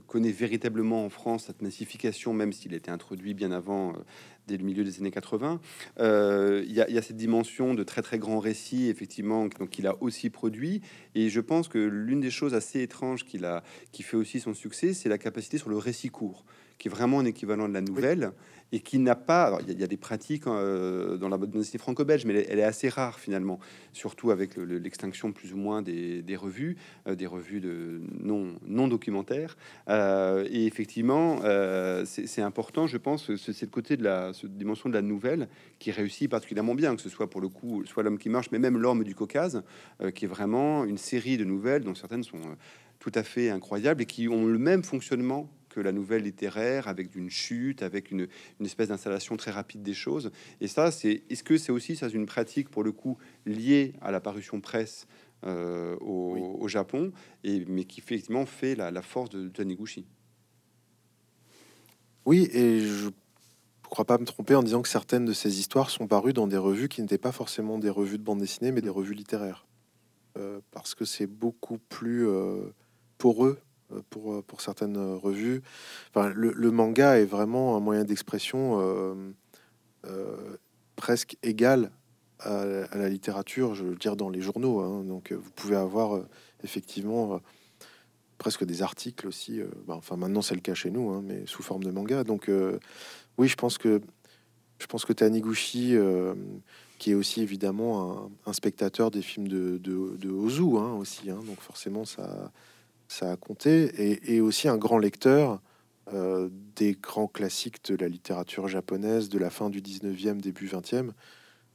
connaît 0.07 0.33
véritablement 0.33 1.05
en 1.05 1.11
France 1.11 1.45
cette 1.47 1.63
massification, 1.63 2.33
même 2.33 2.53
s'il 2.53 2.73
a 2.73 2.77
été 2.77 2.91
introduit 2.91 3.35
bien 3.35 3.53
avant 3.53 3.95
dès 4.47 4.57
le 4.57 4.65
milieu 4.65 4.85
des 4.85 4.99
années 4.99 5.11
80. 5.11 5.61
Euh, 6.01 6.63
il 6.67 6.73
y, 6.73 6.81
a 6.81 7.03
cette 7.03 7.17
dimension 7.17 7.75
de 7.75 7.83
très 7.83 8.03
très 8.03 8.19
grand 8.19 8.39
récit, 8.39 8.89
effectivement, 8.89 9.47
donc 9.47 9.71
qu'il 9.71 9.87
a 9.87 9.97
aussi 10.03 10.31
produit. 10.31 10.83
Et 11.15 11.29
je 11.29 11.41
pense 11.41 11.69
que 11.69 11.79
l'une 11.79 12.21
des 12.21 12.31
choses 12.31 12.55
assez 12.55 12.83
étranges 12.83 13.25
qu'il 13.25 13.45
a, 13.45 13.63
qui 13.93 14.03
fait 14.03 14.17
aussi 14.17 14.41
son 14.41 14.55
succès, 14.55 14.93
c'est 14.93 15.09
la 15.09 15.19
capacité 15.19 15.59
sur 15.59 15.71
le 15.71 15.79
récit 15.79 16.11
court, 16.11 16.45
qui 16.79 16.89
est 16.89 16.91
vraiment 16.91 17.21
un 17.21 17.25
équivalent 17.25 17.69
de 17.69 17.75
la 17.75 17.81
nouvelle 17.81 18.33
et 18.75 18.81
qui 18.81 18.99
n'a 18.99 19.15
pas. 19.15 19.59
Il 19.69 19.79
y, 19.79 19.85
a 19.85 19.87
des 19.87 19.97
pratiques 19.97 20.49
euh, 20.49 21.17
dans 21.17 21.29
la 21.29 21.39
modernité 21.39 21.79
franco-belge, 21.79 22.25
mais 22.25 22.45
elle, 22.49 22.59
est 22.59 22.65
assez 22.65 22.89
rare 22.89 23.21
finalement, 23.21 23.61
surtout 23.93 24.33
avec 24.33 24.57
l'extinction 24.57 25.31
plus 25.31 25.53
ou 25.53 25.57
moins 25.57 25.81
des, 25.81 26.37
revues, 26.37 26.77
euh, 27.07 27.15
des 27.15 27.27
revues 27.27 27.61
de 27.61 28.01
non, 28.21 28.55
non 28.67 28.89
documentaires. 28.89 29.57
Euh, 29.89 30.49
et 30.51 30.67
effectivement, 30.67 31.41
c'est 32.05 32.43
important, 32.43 32.89
je 32.89 32.97
pense, 32.97 33.35
c'est 33.37 33.63
le 33.63 33.69
côté 33.69 33.97
de 33.97 34.03
la 34.03 34.33
dimension 34.43 34.89
de 34.89 34.95
la 34.95 35.03
nouvelle 35.03 35.49
qui 35.79 35.93
réussit 35.93 36.29
particulièrement 36.29 36.75
bien, 36.75 36.97
que 36.97 37.03
ce 37.03 37.09
soit 37.09 37.31
pour 37.31 37.41
le 37.41 37.49
coup, 37.49 37.85
soit 37.85 38.03
l'homme 38.03 38.19
qui 38.19 38.29
marche, 38.29 38.51
mais 38.51 38.59
même 38.59 38.77
l'homme 38.77 39.05
du 39.05 39.15
Caucase, 39.15 39.63
qui 40.15 40.25
est 40.25 40.29
vraiment 40.29 40.85
une 40.85 40.99
série 40.99 41.37
de 41.37 41.45
nouvelles 41.45 41.85
dont 41.85 41.95
certaines 41.95 42.25
sont 42.25 42.41
tout 42.99 43.13
à 43.15 43.23
fait 43.23 43.51
incroyables 43.51 44.03
et 44.03 44.07
qui 44.07 44.29
ont 44.29 44.47
le 44.47 44.59
même 44.59 44.83
fonctionnement 44.83 45.49
que 45.75 45.81
la 45.81 45.91
nouvelle 45.91 46.23
littéraire, 46.23 46.87
avec 46.87 47.17
une 47.17 47.31
chute, 47.31 47.83
avec 47.83 48.13
une, 48.13 48.29
espèce 48.61 48.89
d'installation 48.89 49.37
très 49.37 49.51
rapide 49.51 49.83
des 49.83 49.93
choses. 49.93 50.31
Et 50.61 50.69
ça, 50.69 50.93
c'est 50.93 51.25
est-ce 51.29 51.43
que 51.43 51.57
c'est 51.57 51.73
aussi 51.73 51.97
ça 51.97 52.09
une 52.09 52.27
pratique 52.27 52.69
pour 52.69 52.85
le 52.85 52.93
coup 52.93 53.19
liée 53.45 53.95
à 54.01 54.13
la 54.13 54.21
parution 54.21 54.61
presse 54.61 55.09
euh, 55.45 55.97
au, 56.01 56.69
Japon, 56.69 57.13
et 57.43 57.65
mais 57.67 57.85
qui 57.85 58.01
effectivement 58.01 58.47
fait 58.47 58.75
la, 58.75 59.03
force 59.03 59.31
de 59.31 59.49
Taniguchi. 59.49 60.07
Oui, 62.25 62.49
et 62.53 62.81
je 62.81 63.11
crois 63.83 64.07
pas 64.07 64.17
me 64.17 64.25
tromper 64.25 64.55
en 64.55 64.63
disant 64.63 64.81
que 64.81 64.89
certaines 64.89 65.27
de 65.27 65.35
ces 65.35 65.59
histoires 65.59 65.91
sont 65.91 66.07
parues 66.07 66.33
dans 66.33 66.47
des 66.47 66.57
revues 66.57 66.89
qui 66.89 67.03
n'étaient 67.03 67.19
pas 67.19 67.33
forcément 67.33 67.79
des 67.79 67.91
revues 67.91 68.17
de 68.17 68.23
bande 68.23 68.39
dessinée, 68.39 68.73
mais 68.73 68.81
des 68.81 68.89
revues 68.89 69.15
littéraires, 69.15 69.67
euh, 70.39 70.61
parce 70.71 70.95
que 70.95 71.05
c'est 71.05 71.27
beaucoup 71.27 71.79
plus 71.79 72.27
euh, 72.27 72.73
poreux 73.19 73.59
pour, 74.11 74.35
euh, 74.35 74.43
pour 74.43 74.61
certaines 74.61 74.97
euh, 74.97 75.17
revues. 75.17 75.63
Le, 76.15 76.71
manga 76.71 77.19
est 77.19 77.25
vraiment 77.25 77.77
un 77.77 77.81
moyen 77.81 78.05
d'expression 78.05 78.81
presque 80.97 81.37
égal 81.43 81.91
à, 82.41 82.65
la 82.95 83.09
littérature, 83.09 83.75
je 83.75 83.85
veux 83.85 83.97
dire 83.97 84.17
dans 84.17 84.31
les 84.31 84.41
journaux. 84.41 84.81
Hein. 84.81 85.05
Donc 85.05 85.33
vous 85.33 85.51
pouvez 85.51 85.77
avoir 85.77 86.21
effectivement 86.63 87.41
presque 88.39 88.65
des 88.65 88.83
articles 88.83 89.27
aussi. 89.27 89.61
Bah, 89.87 89.95
enfin 89.97 90.17
maintenant 90.17 90.43
c'est 90.43 90.55
le 90.55 90.61
cas 90.61 90.75
chez 90.75 90.91
nous, 90.91 91.11
hein, 91.11 91.23
mais 91.25 91.47
sous 91.47 91.63
forme 91.63 91.83
de 91.83 91.91
manga. 91.91 92.25
Donc 92.25 92.51
oui, 93.39 93.49
je 93.49 93.57
pense 93.57 93.79
que 93.79 94.01
je 94.79 94.87
pense 94.87 95.05
que 95.05 95.13
Taniguchi, 95.13 95.97
qui 96.99 97.11
est 97.11 97.15
aussi 97.15 97.43
évidemment 97.43 98.31
un, 98.47 98.53
spectateur 98.53 99.11
des 99.11 99.23
films 99.23 99.49
de, 99.49 100.31
Ozu 100.31 100.79
hein, 100.79 100.95
aussi, 100.95 101.27
donc 101.27 101.61
forcément 101.61 102.05
ça 102.05 102.53
ça 103.09 103.33
a 103.33 103.37
compté, 103.37 104.35
et, 104.35 104.41
aussi 104.41 104.69
un 104.69 104.77
grand 104.77 104.99
lecteur 104.99 105.61
euh, 106.13 106.49
des 106.77 106.97
grands 107.01 107.29
classiques 107.29 107.85
de 107.85 107.97
la 107.97 108.09
littérature 108.09 108.69
japonaise 108.69 109.29
de 109.29 109.39
la 109.39 109.51
fin 109.51 109.71
du 109.71 109.81
19e, 109.81 110.41
début 110.41 110.67
20e, 110.67 111.11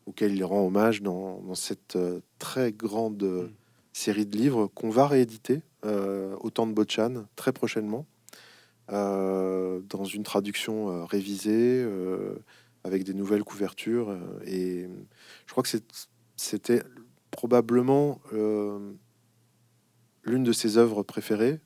auquel 0.05 0.35
il 0.35 0.43
rend 0.43 0.65
hommage 0.65 1.01
dans, 1.01 1.55
cette 1.55 1.95
euh, 1.95 2.19
très 2.37 2.71
grande 2.71 3.23
euh, 3.23 3.43
mm. 3.43 3.51
série 3.93 4.25
de 4.25 4.37
livres 4.37 4.67
qu'on 4.67 4.89
va 4.89 5.07
rééditer 5.07 5.61
au 5.83 6.49
temps 6.49 6.67
de 6.67 6.73
Bochan 6.73 7.25
très 7.37 7.53
prochainement, 7.53 8.05
dans 8.89 10.03
une 10.03 10.23
traduction 10.23 11.05
révisée, 11.05 11.87
avec 12.83 13.05
des 13.05 13.13
nouvelles 13.13 13.45
couvertures. 13.45 14.13
et 14.45 14.89
je 15.45 15.51
crois 15.53 15.63
que 15.63 15.69
c'était 16.35 16.83
probablement 17.31 18.19
l'une 20.23 20.43
de 20.43 20.51
ses 20.51 20.77
œuvres 20.77 21.03
préférées. 21.03 21.59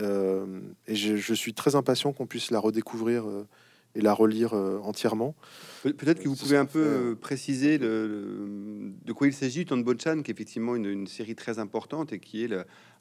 Euh, 0.00 0.60
et 0.86 0.94
je, 0.94 1.34
suis 1.34 1.54
très 1.54 1.74
impatient 1.74 2.12
qu'on 2.12 2.26
puisse 2.26 2.50
la 2.50 2.58
redécouvrir 2.58 3.26
euh, 3.26 3.46
et 3.94 4.02
la 4.02 4.12
relire 4.12 4.52
euh, 4.52 4.78
entièrement. 4.82 5.34
Peut-être 5.82 6.22
que 6.22 6.28
vous 6.28 6.36
pouvez 6.36 6.58
un 6.58 6.66
peu 6.66 7.16
préciser 7.18 7.78
le, 7.78 8.92
de 9.04 9.12
quoi 9.12 9.26
il 9.26 9.32
s'agit, 9.32 9.64
Ton 9.64 9.78
Bochan, 9.78 10.22
qui 10.22 10.30
est 10.30 10.34
effectivement 10.34 10.76
une, 10.76 11.06
série 11.06 11.34
très 11.34 11.58
importante 11.58 12.12
et 12.12 12.20
qui 12.20 12.44
est 12.44 12.50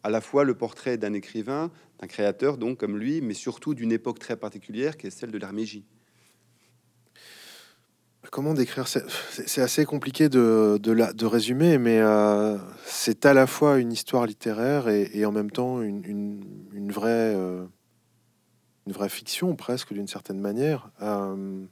à 0.04 0.10
la 0.10 0.22
fois 0.22 0.46
le 0.46 0.56
portrait 0.56 0.98
d'un 0.98 1.14
écrivain, 1.14 1.70
d'un 2.00 2.08
créateur, 2.08 2.58
donc 2.58 2.78
comme 2.78 2.98
lui, 2.98 3.20
mais 3.20 3.34
surtout 3.34 3.74
d'une 3.74 3.92
époque 3.92 4.20
très 4.20 4.38
particulière 4.38 4.96
qui 4.96 5.08
est 5.08 5.12
celle 5.12 5.32
de 5.32 5.38
l'Armégie. 5.38 5.84
Comment 8.32 8.54
décrire 8.54 8.88
C'est 8.88 9.62
assez 9.62 9.86
compliqué 9.86 10.30
de, 10.30 10.78
de, 10.82 11.26
résumer, 11.26 11.78
mais 11.78 12.00
euh, 12.00 12.58
c'est 12.86 13.26
à 13.26 13.34
la 13.34 13.48
fois 13.48 13.78
une 13.80 13.92
histoire 13.92 14.26
littéraire 14.26 14.88
et, 14.88 15.26
en 15.26 15.32
même 15.32 15.52
temps 15.52 15.82
une, 15.82 16.92
vraie, 16.92 17.34
euh, 17.36 17.66
une 18.88 18.94
vraie 18.94 19.10
fiction, 19.10 19.56
presque 19.56 19.94
d'une 19.94 20.08
certaine 20.08 20.40
manière. 20.40 20.90
Euh, 21.02 21.66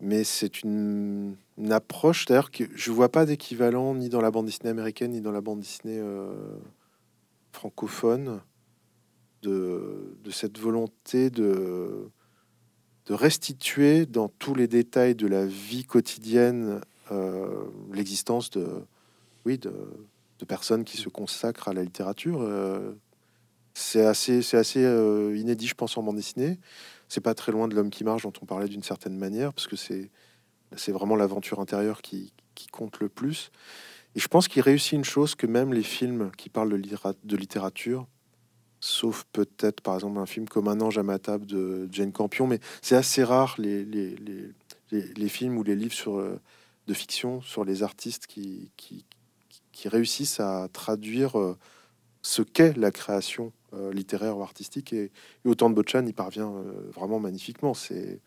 mais 0.00 0.24
c'est 0.24 0.62
une, 0.62 1.36
approche, 1.70 2.26
d'ailleurs, 2.26 2.50
que 2.50 2.64
je 2.74 2.90
vois 2.90 3.08
pas 3.08 3.26
d'équivalent 3.26 3.94
ni 3.94 4.08
dans 4.08 4.20
la 4.20 4.30
bande 4.30 4.46
dessinée 4.46 4.70
américaine, 4.70 5.12
ni 5.12 5.20
dans 5.20 5.32
la 5.32 5.40
bande 5.40 5.60
dessinée 5.60 6.00
francophone, 7.52 8.40
de, 9.42 10.18
de 10.22 10.30
cette 10.30 10.58
volonté 10.58 11.30
de 11.30 12.10
de 13.08 13.14
restituer 13.14 14.04
dans 14.04 14.28
tous 14.28 14.54
les 14.54 14.68
détails 14.68 15.14
de 15.14 15.26
la 15.26 15.46
vie 15.46 15.84
quotidienne 15.84 16.82
euh, 17.10 17.64
l'existence 17.92 18.50
de, 18.50 18.68
oui, 19.46 19.56
de, 19.58 19.72
personnes 20.46 20.84
qui 20.84 20.98
se 20.98 21.08
consacrent 21.08 21.68
à 21.68 21.72
la 21.72 21.82
littérature. 21.82 22.42
Euh, 22.42 22.92
c'est 23.72 24.04
assez, 24.04 24.42
c'est 24.42 24.58
assez 24.58 24.84
euh, 24.84 25.34
inédit, 25.36 25.66
je 25.66 25.74
pense, 25.74 25.96
en 25.96 26.02
bande 26.02 26.16
dessinée. 26.16 26.58
C'est 27.08 27.22
pas 27.22 27.34
très 27.34 27.50
loin 27.50 27.66
de 27.66 27.74
l'homme 27.74 27.90
qui 27.90 28.04
marche 28.04 28.22
dont 28.22 28.32
on 28.42 28.46
parlait 28.46 28.68
d'une 28.68 28.82
certaine 28.82 29.16
manière, 29.16 29.54
parce 29.54 29.66
que 29.66 29.76
c'est, 29.76 30.10
c'est 30.76 30.92
vraiment 30.92 31.16
l'aventure 31.16 31.60
intérieure 31.60 32.02
qui, 32.02 32.34
qui, 32.54 32.66
compte 32.66 33.00
le 33.00 33.08
plus. 33.08 33.50
Et 34.16 34.20
je 34.20 34.28
pense 34.28 34.48
qu'il 34.48 34.60
réussit 34.60 34.92
une 34.92 35.04
chose 35.04 35.34
que 35.34 35.46
même 35.46 35.72
les 35.72 35.82
films 35.82 36.30
qui 36.36 36.50
parlent 36.50 36.70
de, 36.70 36.76
de 37.24 37.36
littérature 37.36 38.06
sauf 38.80 39.24
peut-être 39.32 39.80
par 39.80 39.94
exemple 39.94 40.18
un 40.18 40.26
film 40.26 40.48
comme 40.48 40.68
Un 40.68 40.80
ange 40.80 40.98
à 40.98 41.02
ma 41.02 41.18
table 41.18 41.46
de 41.46 41.88
Jane 41.90 42.12
Campion, 42.12 42.46
mais 42.46 42.60
c'est 42.82 42.96
assez 42.96 43.24
rare 43.24 43.54
les, 43.58 43.84
les, 43.84 44.16
les, 44.90 45.02
les, 45.02 45.28
films 45.28 45.58
ou 45.58 45.62
les 45.62 45.74
livres 45.74 45.94
sur, 45.94 46.18
euh, 46.18 46.40
de 46.86 46.94
fiction 46.94 47.40
sur 47.40 47.64
les 47.64 47.82
artistes 47.82 48.26
qui, 48.26 48.70
qui, 48.76 49.04
réussissent 49.84 50.40
à 50.40 50.68
traduire 50.72 51.38
euh, 51.38 51.56
ce 52.20 52.42
qu'est 52.42 52.76
la 52.76 52.90
création 52.90 53.52
euh, 53.74 53.92
littéraire 53.92 54.36
ou 54.36 54.42
artistique. 54.42 54.92
Et, 54.92 55.12
Autant 55.44 55.70
de 55.70 55.74
Bochan 55.76 56.04
y 56.04 56.12
parvient 56.12 56.52
vraiment 56.92 57.20
magnifiquement. 57.20 57.74
C'est 57.74 58.20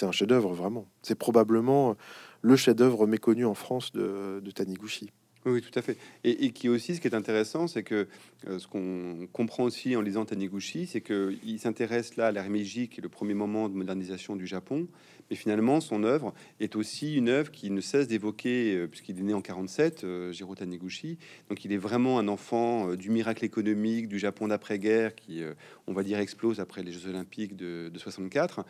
un 0.00 0.12
chef-d'œuvre, 0.12 0.54
vraiment. 0.54 0.86
C'est 1.02 1.14
probablement 1.14 1.96
le 2.40 2.56
chef-d'œuvre 2.56 3.06
méconnu 3.06 3.44
en 3.44 3.54
France 3.54 3.92
de, 3.92 4.40
de 4.42 4.50
Taniguchi. 4.50 5.10
Oui, 5.46 5.62
tout 5.62 5.78
à 5.78 5.82
fait. 5.82 5.96
Et, 6.24 6.50
qui 6.50 6.68
aussi, 6.68 6.96
ce 6.96 7.00
qui 7.00 7.06
est 7.06 7.14
intéressant, 7.14 7.68
c'est 7.68 7.84
que 7.84 8.08
euh, 8.48 8.58
ce 8.58 8.66
qu'on 8.66 9.28
comprend 9.32 9.62
aussi 9.62 9.94
en 9.94 10.00
lisant 10.00 10.24
Taniguchi, 10.24 10.88
c'est 10.88 11.00
qu'il 11.00 11.60
s'intéresse 11.60 12.16
là 12.16 12.26
à 12.26 12.32
l'ère 12.32 12.50
Meiji, 12.50 12.88
qui 12.88 12.98
est 12.98 13.02
le 13.02 13.08
premier 13.08 13.34
moment 13.34 13.68
de 13.68 13.74
modernisation 13.74 14.34
du 14.34 14.44
Japon, 14.44 14.88
mais 15.30 15.36
finalement, 15.36 15.80
son 15.80 16.04
œuvre 16.04 16.34
est 16.60 16.76
aussi 16.76 17.16
une 17.16 17.28
œuvre 17.28 17.50
qui 17.50 17.70
ne 17.70 17.80
cesse 17.80 18.06
d'évoquer, 18.06 18.76
euh, 18.76 18.86
puisqu'il 18.86 19.18
est 19.18 19.22
né 19.22 19.34
en 19.34 19.40
47, 19.40 20.04
euh, 20.04 20.32
Jiro 20.32 20.54
Taniguchi. 20.54 21.18
Donc, 21.48 21.64
il 21.64 21.72
est 21.72 21.76
vraiment 21.76 22.18
un 22.18 22.28
enfant 22.28 22.90
euh, 22.90 22.96
du 22.96 23.10
miracle 23.10 23.44
économique 23.44 24.08
du 24.08 24.18
Japon 24.18 24.48
d'après-guerre 24.48 25.14
qui, 25.14 25.42
on 25.86 25.92
va 25.92 26.02
dire, 26.02 26.18
explose 26.18 26.60
après 26.60 26.82
les 26.82 26.92
Jeux 26.92 27.08
Olympiques 27.08 27.56
de, 27.56 27.90
64. 27.96 28.64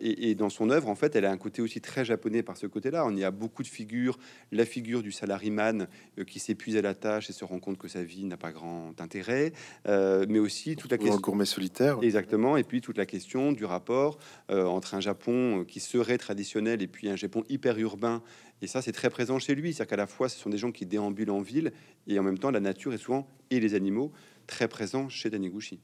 Et, 0.00 0.34
dans 0.34 0.48
son 0.48 0.70
œuvre, 0.70 0.88
en 0.88 0.94
fait, 0.94 1.14
elle 1.14 1.24
a 1.24 1.30
un 1.30 1.36
côté 1.36 1.62
aussi 1.62 1.80
très 1.80 2.04
japonais 2.04 2.42
par 2.42 2.56
ce 2.56 2.66
côté-là. 2.66 3.06
On 3.06 3.14
y 3.14 3.24
a 3.24 3.30
beaucoup 3.30 3.62
de 3.62 3.68
figures. 3.68 4.18
La 4.52 4.64
figure 4.64 5.02
du 5.02 5.12
salariman 5.12 5.86
qui 6.26 6.38
s'épuise 6.38 6.76
à 6.76 6.82
la 6.82 6.94
tâche 6.94 7.28
et 7.30 7.32
se 7.32 7.44
rend 7.44 7.58
compte 7.58 7.78
que 7.78 7.88
sa 7.88 8.02
vie 8.02 8.24
n'a 8.24 8.36
pas 8.36 8.52
grand 8.52 8.98
intérêt, 9.00 9.52
mais 9.86 10.38
aussi 10.38 10.76
toute 10.76 10.90
la 10.90 10.98
question. 10.98 11.20
gourmet 11.20 11.44
solitaire. 11.44 11.98
Exactement. 12.02 12.56
Et 12.56 12.64
puis 12.64 12.80
toute 12.80 12.98
la 12.98 13.06
question 13.06 13.52
du 13.52 13.64
rapport 13.64 14.18
entre 14.48 14.94
un 14.94 15.00
Japon 15.00 15.64
qui 15.66 15.80
serait 15.80 16.18
traditionnel 16.18 16.82
et 16.82 16.86
puis 16.86 17.08
un 17.08 17.16
Japon 17.16 17.44
hyper 17.48 17.78
urbain. 17.78 18.22
Et 18.62 18.66
ça, 18.66 18.80
c'est 18.82 18.92
très 18.92 19.10
présent 19.10 19.38
chez 19.38 19.54
lui. 19.54 19.74
C'est-à-dire 19.74 19.90
qu'à 19.90 19.96
la 19.96 20.06
fois, 20.06 20.28
ce 20.28 20.38
sont 20.38 20.50
des 20.50 20.58
gens 20.58 20.72
qui 20.72 20.86
déambulent 20.86 21.30
en 21.30 21.40
ville 21.40 21.72
et 22.06 22.18
en 22.18 22.22
même 22.22 22.38
temps, 22.38 22.50
la 22.50 22.60
nature 22.60 22.92
est 22.94 22.98
souvent 22.98 23.28
et 23.50 23.60
les 23.60 23.74
animaux 23.74 24.12
très 24.46 24.68
présents 24.68 25.08
chez 25.08 25.30
Taniguchi. 25.30 25.80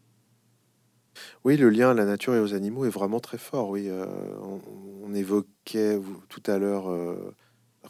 Oui, 1.44 1.56
le 1.56 1.68
lien 1.68 1.90
à 1.90 1.94
la 1.94 2.04
nature 2.04 2.34
et 2.34 2.40
aux 2.40 2.54
animaux 2.54 2.86
est 2.86 2.90
vraiment 2.90 3.20
très 3.20 3.38
fort. 3.38 3.68
Oui, 3.68 3.86
euh, 3.88 4.06
on, 4.40 5.12
évoquait 5.14 6.00
tout 6.30 6.42
à 6.46 6.56
l'heure 6.56 6.90
euh, 6.90 7.34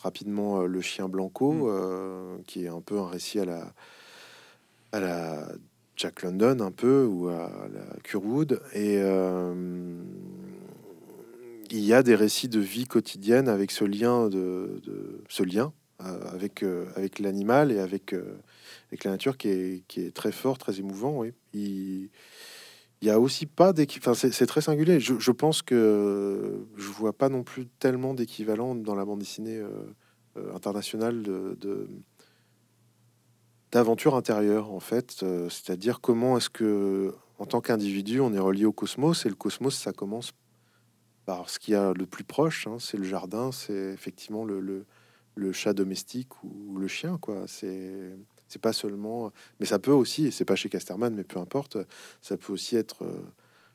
rapidement 0.03 0.61
euh, 0.63 0.67
le 0.67 0.81
chien 0.81 1.09
Blanco, 1.09 1.53
mm. 1.53 2.43
qui 2.47 2.65
est 2.65 2.69
un 2.69 2.81
peu 2.81 2.99
un 2.99 3.09
récit 3.09 3.41
à 3.41 3.45
la 3.45 3.73
à 4.93 5.01
la 5.01 5.49
Jack 5.97 6.23
London 6.23 6.61
un 6.61 6.71
peu 6.71 7.05
ou 7.07 7.29
à 7.29 7.51
la 7.73 8.01
Curwood 8.03 8.61
et 8.75 9.01
il 11.71 11.81
y 11.81 11.95
a 11.95 12.03
des 12.03 12.15
récits 12.15 12.49
de 12.49 12.61
vie 12.61 12.85
quotidienne 12.87 13.49
avec 13.49 13.71
ce 13.71 13.85
lien 13.85 14.29
de, 14.29 14.83
ce 15.31 15.43
lien 15.43 15.73
avec 15.99 16.63
avec 16.95 17.21
l'animal 17.21 17.73
et 17.73 17.79
avec 17.79 18.15
avec 18.93 19.05
la 19.05 19.13
nature 19.13 19.39
qui 19.39 19.49
est, 19.49 19.83
qui 19.89 20.03
est 20.03 20.15
très 20.15 20.33
fort, 20.33 20.59
très 20.59 20.79
émouvant. 20.79 21.17
Oui. 21.17 21.33
Il, 21.55 22.11
il 23.03 23.09
y 23.09 23.11
a 23.11 23.19
aussi 23.19 23.47
pas 23.47 23.73
d'équivalent. 23.73 24.13
Enfin, 24.13 24.31
c'est 24.31 24.47
très 24.47 24.61
singulier. 24.61 25.01
Je, 25.01 25.31
pense 25.33 25.61
que 25.61 26.65
je 26.77 26.89
vois 26.89 27.13
pas 27.13 27.29
non 27.29 27.43
plus 27.43 27.67
tellement 27.67 28.15
d'équivalent 28.15 28.77
dans 28.77 28.95
la 28.95 29.05
bande 29.05 29.19
dessinée 29.19 29.57
euh, 29.57 29.69
euh, 30.37 30.55
internationale 30.55 31.23
de 31.23 31.89
d'aventure 33.73 34.15
intérieure, 34.15 34.71
en 34.71 34.81
fait. 34.81 35.23
Euh, 35.23 35.49
c'est-à-dire 35.49 36.01
comment 36.01 36.37
est-ce 36.37 36.51
que, 36.51 37.15
en 37.39 37.47
tant 37.47 37.61
qu'individu, 37.61 38.21
on 38.21 38.33
est 38.35 38.39
relié 38.39 38.67
au 38.67 38.73
cosmos 38.73 39.27
et 39.27 39.31
le 39.31 39.35
cosmos, 39.35 39.75
ça 39.75 39.93
commence 39.93 40.33
par 41.25 41.49
ce 41.49 41.59
qu'il 41.59 41.73
y 41.73 41.77
a 41.77 41.93
le 41.95 42.07
plus 42.07 42.25
proche. 42.25 42.67
Hein. 42.67 42.77
c'est 42.79 42.99
le 42.99 43.05
jardin, 43.05 43.51
c'est 43.51 43.93
effectivement 43.93 44.45
le, 44.45 44.85
chat 45.53 45.73
domestique 45.73 46.45
ou, 46.45 46.53
ou 46.69 46.77
le 46.77 46.87
chien, 46.87 47.19
quoi. 47.19 47.45
C'est 47.47 48.15
c'est 48.53 48.61
pas 48.61 48.75
seulement, 48.75 49.33
mais 49.61 49.67
ça 49.67 49.79
peut 49.79 49.93
aussi, 49.93 50.27
et 50.27 50.31
c'est 50.31 50.45
pas 50.45 50.57
chez 50.57 50.69
Casterman, 50.69 51.15
mais 51.15 51.25
peu 51.25 51.39
importe, 51.39 51.79
ça 52.21 52.37
peut 52.37 52.53
aussi 52.53 52.77
être 52.77 53.03
euh, 53.03 53.25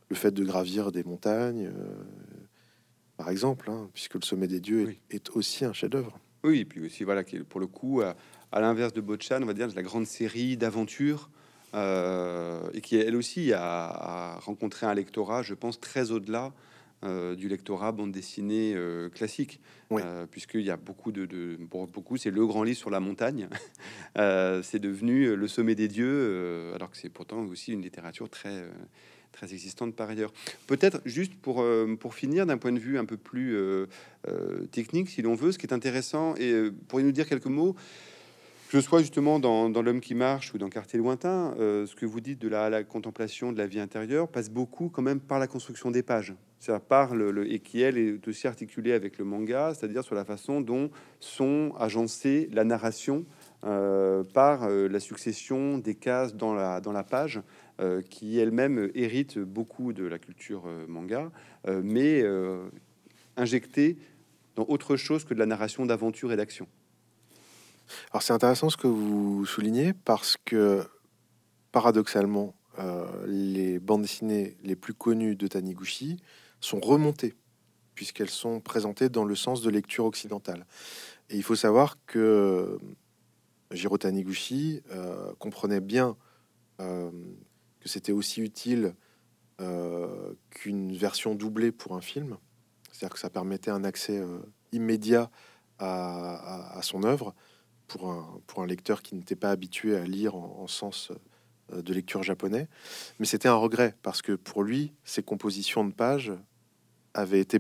le 0.10 0.16
fait 0.16 0.30
de 0.32 0.44
gravir 0.46 0.92
des 0.92 1.04
montagnes, 1.04 1.72
euh, 1.76 1.96
par 3.18 3.32
exemple, 3.32 3.72
hein, 3.72 3.90
puisque 3.96 4.14
le 4.14 4.22
sommet 4.22 4.48
des 4.48 4.60
dieux 4.60 4.96
est, 5.10 5.36
aussi 5.36 5.66
un 5.66 5.74
chef-d'œuvre. 5.74 6.20
Oui, 6.44 6.60
et 6.60 6.66
puis 6.66 6.86
aussi 6.86 7.04
voilà, 7.04 7.24
qui 7.24 7.40
pour 7.40 7.60
le 7.60 7.66
coup, 7.66 8.02
à, 8.02 8.16
l'inverse 8.62 8.94
de 8.94 9.02
Bochan, 9.02 9.42
on 9.42 9.48
va 9.48 9.56
dire 9.56 9.68
la 9.76 9.82
grande 9.82 10.06
série 10.06 10.58
d'aventures. 10.58 11.32
Euh, 11.74 12.62
et 12.74 12.80
qui 12.80 12.96
elle 12.96 13.18
aussi 13.18 13.52
a, 13.52 13.60
a, 13.62 14.40
rencontré 14.40 14.86
un 14.86 14.94
lectorat, 14.94 15.44
je 15.44 15.54
pense, 15.54 15.82
très 15.82 16.12
au-delà 16.12 16.54
euh, 17.04 17.36
du 17.36 17.48
lectorat 17.48 17.92
bande 17.92 18.12
dessinée 18.12 18.74
euh, 18.76 19.08
classique, 19.10 19.60
euh, 19.92 20.26
puisqu'il 20.26 20.62
y 20.62 20.72
a 20.72 20.78
beaucoup 20.78 21.12
de, 21.12 21.56
beaucoup, 21.70 22.18
c'est 22.18 22.32
le 22.32 22.44
grand 22.48 22.64
livre 22.64 22.80
sur 22.80 22.90
la 22.90 23.00
montagne. 23.00 23.48
c'est 24.64 24.80
devenu 24.80 25.36
le 25.36 25.48
sommet 25.48 25.76
des 25.76 25.88
dieux, 25.88 26.72
alors 26.74 26.90
que 26.90 26.98
c'est 26.98 27.10
pourtant 27.10 27.44
aussi 27.44 27.74
une 27.74 27.84
littérature 27.84 28.30
très 28.30 28.66
très 29.32 29.54
existante 29.54 29.96
par 29.96 30.10
ailleurs. 30.10 30.34
Peut-être 30.66 31.02
juste 31.06 31.36
pour, 31.36 31.64
pour 32.00 32.16
finir 32.16 32.48
d'un 32.48 32.58
point 32.58 32.72
de 32.72 32.80
vue 32.80 32.98
un 32.98 33.06
peu 33.06 33.18
plus 33.18 33.56
technique, 34.72 35.10
si 35.10 35.22
l'on 35.22 35.36
veut, 35.36 35.52
ce 35.52 35.60
qui 35.60 35.68
est 35.68 35.74
intéressant, 35.74 36.36
et 36.38 36.72
pourriez 36.88 37.06
nous 37.06 37.12
dire 37.12 37.30
quelques 37.30 37.46
mots 37.46 37.76
ce 38.70 38.82
soit 38.82 39.00
justement 39.00 39.40
dans, 39.40 39.70
L'homme 39.82 40.02
qui 40.02 40.16
marche 40.16 40.54
ou 40.54 40.58
dans 40.58 40.70
Quartier 40.70 41.00
lointain, 41.00 41.54
ce 41.58 41.96
que 41.96 42.06
vous 42.06 42.20
dites 42.20 42.40
de 42.40 42.48
la, 42.48 42.70
la, 42.70 42.84
contemplation 42.84 43.52
de 43.52 43.58
la 43.58 43.68
vie 43.68 43.80
intérieure 43.80 44.28
passe 44.28 44.50
beaucoup 44.50 44.90
quand 44.90 45.02
même 45.02 45.20
par 45.20 45.40
la 45.40 45.48
construction 45.48 45.92
des 45.92 46.04
pages. 46.04 46.36
Ça 46.60 46.80
parle 46.80 47.30
le, 47.30 47.52
et 47.52 47.60
qui 47.60 47.82
elle 47.82 47.98
est 47.98 48.28
aussi 48.28 48.48
articulée 48.48 48.94
avec 48.94 49.20
le 49.20 49.26
manga, 49.26 49.74
c'est-à-dire 49.74 50.04
sur 50.04 50.16
la 50.16 50.26
façon 50.26 50.60
dont 50.60 50.90
sont 51.20 51.74
agencées 51.78 52.50
la 52.52 52.64
narration 52.64 53.26
euh, 53.64 54.24
par 54.34 54.64
euh, 54.64 54.88
la 54.88 55.00
succession 55.00 55.78
des 55.78 55.96
cases 55.96 56.36
dans 56.36 56.56
la, 56.56 56.82
dans 56.82 56.92
la 56.92 57.04
page, 57.04 57.42
euh, 57.80 58.02
qui 58.02 58.40
elle-même 58.40 58.90
hérite 58.96 59.38
beaucoup 59.38 59.94
de 59.94 60.04
la 60.04 60.18
culture 60.18 60.68
manga, 60.88 61.32
mais 61.84 62.24
injectée 63.36 63.98
dans 64.56 64.66
autre 64.68 64.96
chose 64.96 65.26
que 65.26 65.34
de 65.36 65.40
la 65.40 65.46
narration 65.46 65.86
d'aventure 65.86 66.32
et 66.32 66.38
d'action. 66.38 66.68
Alors 68.12 68.22
c'est 68.22 68.34
intéressant 68.34 68.70
ce 68.70 68.78
que 68.78 68.88
vous 68.88 69.46
soulignez 69.46 69.94
parce 69.94 70.38
que 70.44 70.84
paradoxalement, 71.72 72.56
les 73.26 73.80
bandes 73.80 74.04
dessinées 74.04 74.56
les 74.64 74.76
plus 74.76 74.94
connues 74.94 75.36
de 75.36 75.48
Taniguchi 75.48 76.18
sont 76.62 76.80
remontées, 76.80 77.36
puisqu'elles 77.96 78.30
sont 78.30 78.60
présentées 78.60 79.10
dans 79.10 79.26
le 79.26 79.36
sens 79.36 79.62
de 79.62 79.70
lecture 79.70 80.06
occidentale. 80.06 80.66
Et 81.30 81.36
il 81.36 81.44
faut 81.44 81.56
savoir 81.56 81.98
que 82.06 82.20
euh, 82.20 82.78
Jiro 83.72 83.98
Taniguchi 83.98 84.82
euh, 84.92 85.34
comprenait 85.40 85.82
bien 85.82 86.16
euh, 86.80 87.12
que 87.80 87.90
c'était 87.90 88.12
aussi 88.12 88.42
utile 88.42 88.94
qu'une 90.52 90.96
version 90.96 91.34
doublée 91.34 91.72
pour 91.72 91.96
un 91.96 92.02
film, 92.02 92.38
c'est-à-dire 92.92 93.16
que 93.16 93.20
ça 93.20 93.32
permettait 93.32 93.72
un 93.72 93.84
accès 93.84 94.22
immédiat 94.72 95.32
à, 95.80 96.80
son 96.84 97.02
œuvre 97.02 97.34
pour 97.88 98.10
un, 98.10 98.42
pour 98.48 98.62
un 98.62 98.68
lecteur 98.68 99.02
qui 99.02 99.16
n'était 99.16 99.36
pas 99.36 99.52
habitué 99.52 99.96
à 99.96 100.06
lire 100.06 100.36
en 100.36 100.68
sens 100.68 101.12
de 101.74 101.94
lecture 101.94 102.24
japonais. 102.24 102.68
Mais 103.20 103.26
c'était 103.26 103.50
un 103.50 103.56
regret 103.56 103.96
parce 104.02 104.22
que 104.22 104.34
pour 104.34 104.64
lui, 104.64 104.94
ces 105.04 105.24
compositions 105.24 105.84
de 105.86 105.94
pages 105.94 106.32
avait 107.14 107.40
été 107.40 107.60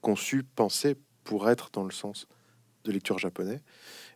conçu, 0.00 0.42
pensé 0.42 0.96
pour 1.24 1.50
être 1.50 1.70
dans 1.72 1.84
le 1.84 1.90
sens 1.90 2.26
de 2.84 2.92
lecture 2.92 3.18
japonais. 3.18 3.60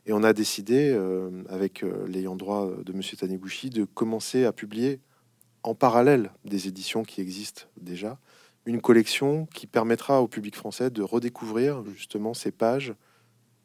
Et 0.06 0.12
on 0.12 0.22
a 0.22 0.32
décidé, 0.32 0.90
euh, 0.94 1.42
avec 1.48 1.82
euh, 1.82 2.06
l'ayant 2.08 2.36
droit 2.36 2.70
de 2.82 2.92
Monsieur 2.92 3.16
Taniguchi, 3.16 3.70
de 3.70 3.84
commencer 3.84 4.44
à 4.44 4.52
publier 4.52 5.00
en 5.62 5.74
parallèle 5.74 6.30
des 6.44 6.68
éditions 6.68 7.02
qui 7.02 7.20
existent 7.20 7.64
déjà, 7.80 8.18
une 8.64 8.80
collection 8.80 9.46
qui 9.46 9.66
permettra 9.66 10.22
au 10.22 10.28
public 10.28 10.54
français 10.54 10.90
de 10.90 11.02
redécouvrir 11.02 11.84
justement 11.94 12.34
ces 12.34 12.52
pages 12.52 12.94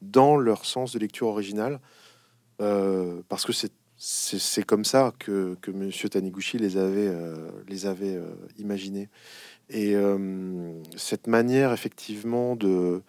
dans 0.01 0.37
leur 0.37 0.65
sens 0.65 0.93
de 0.93 0.99
lecture 0.99 1.27
originale, 1.27 1.79
euh, 2.61 3.21
parce 3.29 3.45
que 3.45 3.53
c'est 3.97 4.63
comme 4.63 4.85
ça 4.85 5.13
que, 5.19 5.57
que 5.61 5.71
Monsieur 5.71 6.09
Taniguchi 6.09 6.57
les 6.57 6.77
avait, 6.77 7.11
les 7.67 7.85
avait 7.85 8.19
imaginés. 8.57 9.09
Et 9.69 9.95
euh, 9.95 10.73
cette 10.95 11.27
manière, 11.27 11.71
effectivement, 11.73 12.55
de 12.55 13.01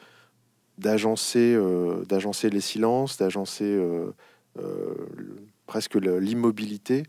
d'agencer 0.78 1.54
euh, 1.54 2.04
d'agencer 2.04 2.50
les 2.50 2.60
silences, 2.60 3.16
d'agencer 3.16 3.64
euh, 3.64 4.12
presque 5.66 5.94
l'immobilité 5.94 7.04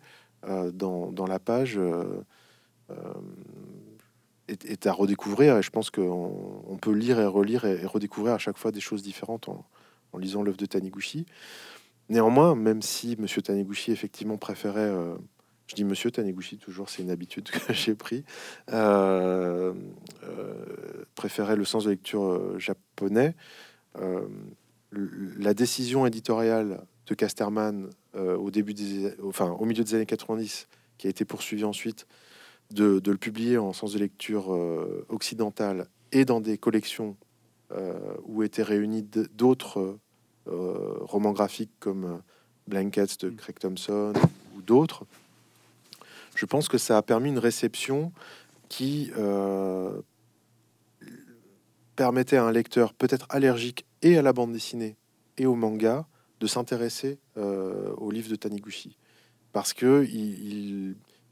dans, 0.74 1.12
dans, 1.12 1.26
la 1.26 1.40
page 1.40 1.80
est, 4.48 4.88
à 4.88 4.94
redécouvrir. 4.94 5.58
Et 5.58 5.64
je 5.64 5.70
pense 5.70 5.90
qu'on 5.90 6.64
on 6.68 6.78
peut 6.78 6.94
lire 6.94 7.20
et 7.20 7.26
relire 7.26 7.66
et, 7.66 7.86
redécouvrir 7.86 8.34
à 8.34 8.38
chaque 8.38 8.58
fois 8.58 8.72
des 8.72 8.80
choses 8.80 9.04
différentes 9.04 9.50
en, 9.50 9.66
lisant 10.18 10.42
l'œuvre 10.42 10.58
de 10.58 10.66
Taniguchi. 10.66 11.26
Néanmoins, 12.10 12.56
même 12.56 12.82
si 12.82 13.16
Monsieur 13.20 13.42
Taniguchi 13.42 13.92
effectivement 13.92 14.38
préférait 14.38 14.92
je 15.68 15.76
dis 15.76 15.84
Monsieur 15.84 16.12
Taniguchi, 16.12 16.58
toujours, 16.58 16.90
c'est 16.90 17.04
une 17.04 17.12
habitude 17.12 17.50
que 17.50 17.74
j'ai 17.74 17.94
pris. 17.94 18.24
Euh, 18.72 19.74
euh, 20.24 21.06
préférait 21.16 21.58
le 21.58 21.66
sens 21.66 21.84
de 21.84 21.90
lecture 21.92 22.24
euh, 22.24 22.58
japonais. 22.58 23.36
la 24.92 25.54
décision 25.54 26.06
éditoriale 26.06 26.86
de 27.08 27.16
Casterman 27.16 27.90
au 28.14 28.52
début 28.52 28.74
des, 28.74 29.14
enfin 29.24 29.50
au 29.52 29.66
milieu 29.66 29.84
des 29.84 29.96
années 29.96 30.06
90, 30.06 30.68
qui 30.98 31.08
a 31.08 31.10
été 31.10 31.26
poursuivie 31.26 31.66
ensuite, 31.66 32.08
de, 32.72 33.02
le 33.06 33.18
publier 33.18 33.58
en 33.58 33.74
sens 33.74 33.94
de 33.94 34.00
lecture 34.00 34.50
occidentale 35.10 35.88
et 36.12 36.26
dans 36.26 36.42
des 36.42 36.58
collections 36.58 37.16
où 38.26 38.44
étaient 38.44 38.64
réunis 38.64 39.08
d'autres 39.34 39.98
romans 40.46 41.32
graphiques 41.32 41.72
comme 41.80 42.22
Blankets 42.68 43.20
de 43.22 43.30
Craig 43.30 43.58
Thompson 43.60 44.14
ou 44.56 44.62
d'autres 44.62 45.06
je 46.38 46.46
pense 46.46 46.68
que 46.68 46.78
ça 46.78 46.98
a 46.98 47.02
permis 47.02 47.30
une 47.30 47.40
réception 47.40 48.14
qui 48.70 49.12
euh, 49.18 50.00
permettait 51.96 52.38
à 52.38 52.44
un 52.44 52.52
lecteur 52.52 52.94
peut-être 52.94 53.26
allergique 53.30 53.86
et 54.04 54.18
à 54.18 54.22
la 54.22 54.34
bande 54.34 54.54
dessinée 54.54 54.98
et 55.38 55.48
au 55.48 55.56
manga 55.56 56.08
de 56.40 56.48
s'intéresser 56.48 57.18
euh, 57.38 57.92
aux 57.96 58.12
livres 58.12 58.30
de 58.30 58.36
Taniguchi. 58.36 58.98
Parce 59.52 59.74
que 59.74 60.06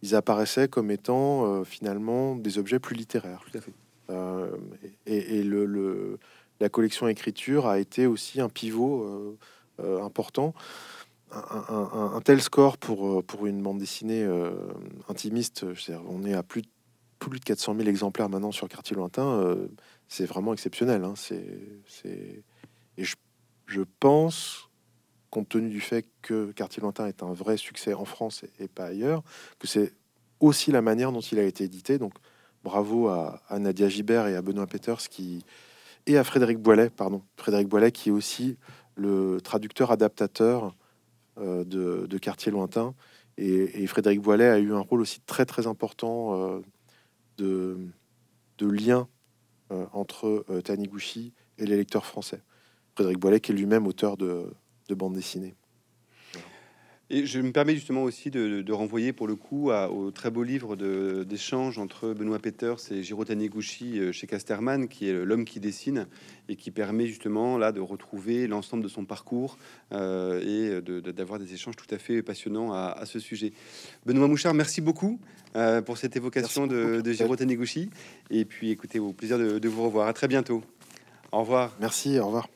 ils, 0.02 0.16
apparaissaient 0.16 0.68
comme 0.68 0.92
étant 0.92 1.46
euh, 1.46 1.64
finalement 1.64 2.36
des 2.36 2.58
objets 2.58 2.80
plus 2.80 2.96
littéraires. 2.96 3.44
Tout 3.52 3.58
à 3.58 3.62
fait. 3.62 3.74
et, 5.06 5.44
le, 5.44 6.20
la 6.60 6.70
collection 6.70 7.08
écriture 7.08 7.68
a 7.68 7.80
été 7.80 8.06
aussi 8.08 8.40
un 8.42 8.50
pivot 8.50 9.38
important 9.80 10.54
un, 11.32 12.22
tel 12.24 12.42
score 12.42 12.78
pour, 12.78 13.20
euh, 13.20 13.22
pour 13.22 13.46
une 13.46 13.62
bande 13.62 13.80
dessinée 13.80 14.24
euh, 14.24 14.52
intimiste, 15.10 15.66
on 16.08 16.24
est 16.24 16.34
à 16.34 16.44
plus 16.44 16.62
de, 16.62 16.68
plus 17.20 17.40
de 17.40 17.44
400 17.46 17.76
000 17.76 17.88
exemplaires 17.88 18.30
maintenant 18.30 18.52
sur 18.52 18.68
Quartier 18.68 18.96
Lointain, 18.96 19.26
euh, 19.26 19.68
c'est 20.08 20.26
vraiment 20.26 20.54
exceptionnel. 20.54 21.04
Hein, 21.04 21.14
c'est, 21.16 22.44
Et 22.98 23.04
je, 23.04 23.16
je, 23.66 23.82
pense, 24.00 24.65
compte 25.36 25.50
tenu 25.50 25.70
du 25.70 25.82
fait 25.82 26.06
que 26.22 26.54
Quartier 26.54 26.82
Lointain 26.82 27.08
est 27.08 27.22
un 27.22 27.34
vrai 27.34 27.58
succès 27.58 27.94
en 27.94 28.06
France 28.06 28.46
et, 28.58 28.70
pas 28.70 28.86
ailleurs, 28.86 29.22
que 29.60 29.68
c'est 29.68 29.92
aussi 30.40 30.72
la 30.72 30.82
manière 30.82 31.12
dont 31.12 31.20
il 31.20 31.40
a 31.40 31.44
été 31.44 31.66
édité. 31.66 31.98
Donc 31.98 32.14
bravo 32.64 33.10
à, 33.10 33.42
Nadia 33.52 33.90
Gibert 33.90 34.28
et 34.28 34.36
à 34.38 34.42
Benoît 34.42 34.66
Peters 34.66 35.10
qui, 35.10 35.44
et 36.08 36.18
à 36.18 36.24
Frédéric 36.24 36.60
Boilet, 36.60 36.90
pardon, 36.90 37.22
Frédéric 37.36 37.68
Boilet 37.68 37.92
qui 37.92 38.10
est 38.10 38.12
aussi 38.14 38.58
le 38.96 39.42
traducteur 39.42 39.92
adaptateur 39.92 40.74
euh, 41.38 41.66
de, 41.66 42.18
quartiers 42.18 42.54
lointains 42.54 42.96
Et, 43.38 43.86
Frédéric 43.88 44.22
Boilet 44.22 44.48
a 44.48 44.60
eu 44.60 44.72
un 44.72 44.80
rôle 44.80 45.02
aussi 45.02 45.20
très 45.20 45.46
très 45.46 45.68
important 45.68 46.62
de, 47.38 47.78
de 48.58 48.68
lien 48.68 49.10
entre 49.92 50.46
Taniguchi 50.64 51.34
et 51.58 51.66
les 51.66 51.76
lecteurs 51.76 52.06
français. 52.06 52.42
Frédéric 52.94 53.20
Boilet 53.20 53.42
qui 53.42 53.52
est 53.52 53.56
lui-même 53.56 53.86
auteur 53.86 54.16
de, 54.16 54.48
de 54.90 54.96
bande 54.96 55.14
dessinée. 55.14 55.56
Et 57.12 57.28
je 57.28 57.40
me 57.40 57.52
permets 57.52 57.76
justement 57.76 58.02
aussi 58.02 58.32
de, 58.32 58.72
renvoyer 58.72 59.14
pour 59.14 59.28
le 59.28 59.36
coup 59.36 59.70
au 59.70 60.10
très 60.10 60.32
beau 60.32 60.42
livre 60.42 60.76
d'échange 61.24 61.78
entre 61.78 62.14
Benoît 62.14 62.40
Peters 62.40 62.92
et 62.92 63.04
Jiro 63.04 63.24
Taniguchi 63.24 64.00
euh, 64.00 64.12
chez 64.12 64.26
Casterman, 64.26 64.88
qui 64.88 65.10
est 65.10 65.14
l'homme 65.14 65.46
qui 65.46 65.60
dessine 65.60 66.08
et 66.50 66.56
qui 66.56 66.72
permet 66.72 67.06
justement 67.06 67.60
là 67.60 67.72
de 67.72 67.80
retrouver 67.80 68.48
l'ensemble 68.48 68.82
de 68.82 68.88
son 68.88 69.06
parcours 69.06 69.60
euh, 69.92 70.42
et 70.42 70.82
d'avoir 71.14 71.40
des 71.40 71.54
échanges 71.54 71.76
tout 71.76 71.94
à 71.94 72.00
fait 72.00 72.24
passionnants 72.24 72.74
à, 72.74 73.06
ce 73.06 73.20
sujet. 73.20 73.54
Benoît 74.08 74.28
Mouchard, 74.28 74.56
merci 74.56 74.82
beaucoup 74.82 75.20
euh, 75.56 75.84
pour 75.84 76.00
cette 76.00 76.16
évocation 76.16 76.66
de, 76.66 77.02
de 77.02 77.12
Jiro 77.12 77.36
Taniguchi. 77.36 77.92
Et 78.32 78.46
puis 78.46 78.72
écoutez, 78.72 78.98
au 78.98 79.14
plaisir 79.14 79.38
de, 79.38 79.60
de 79.60 79.70
vous 79.70 79.84
revoir. 79.84 80.08
À 80.08 80.14
très 80.14 80.28
bientôt. 80.28 80.64
Au 81.32 81.42
revoir. 81.42 81.78
Merci, 81.80 82.20
au 82.20 82.26
revoir. 82.26 82.55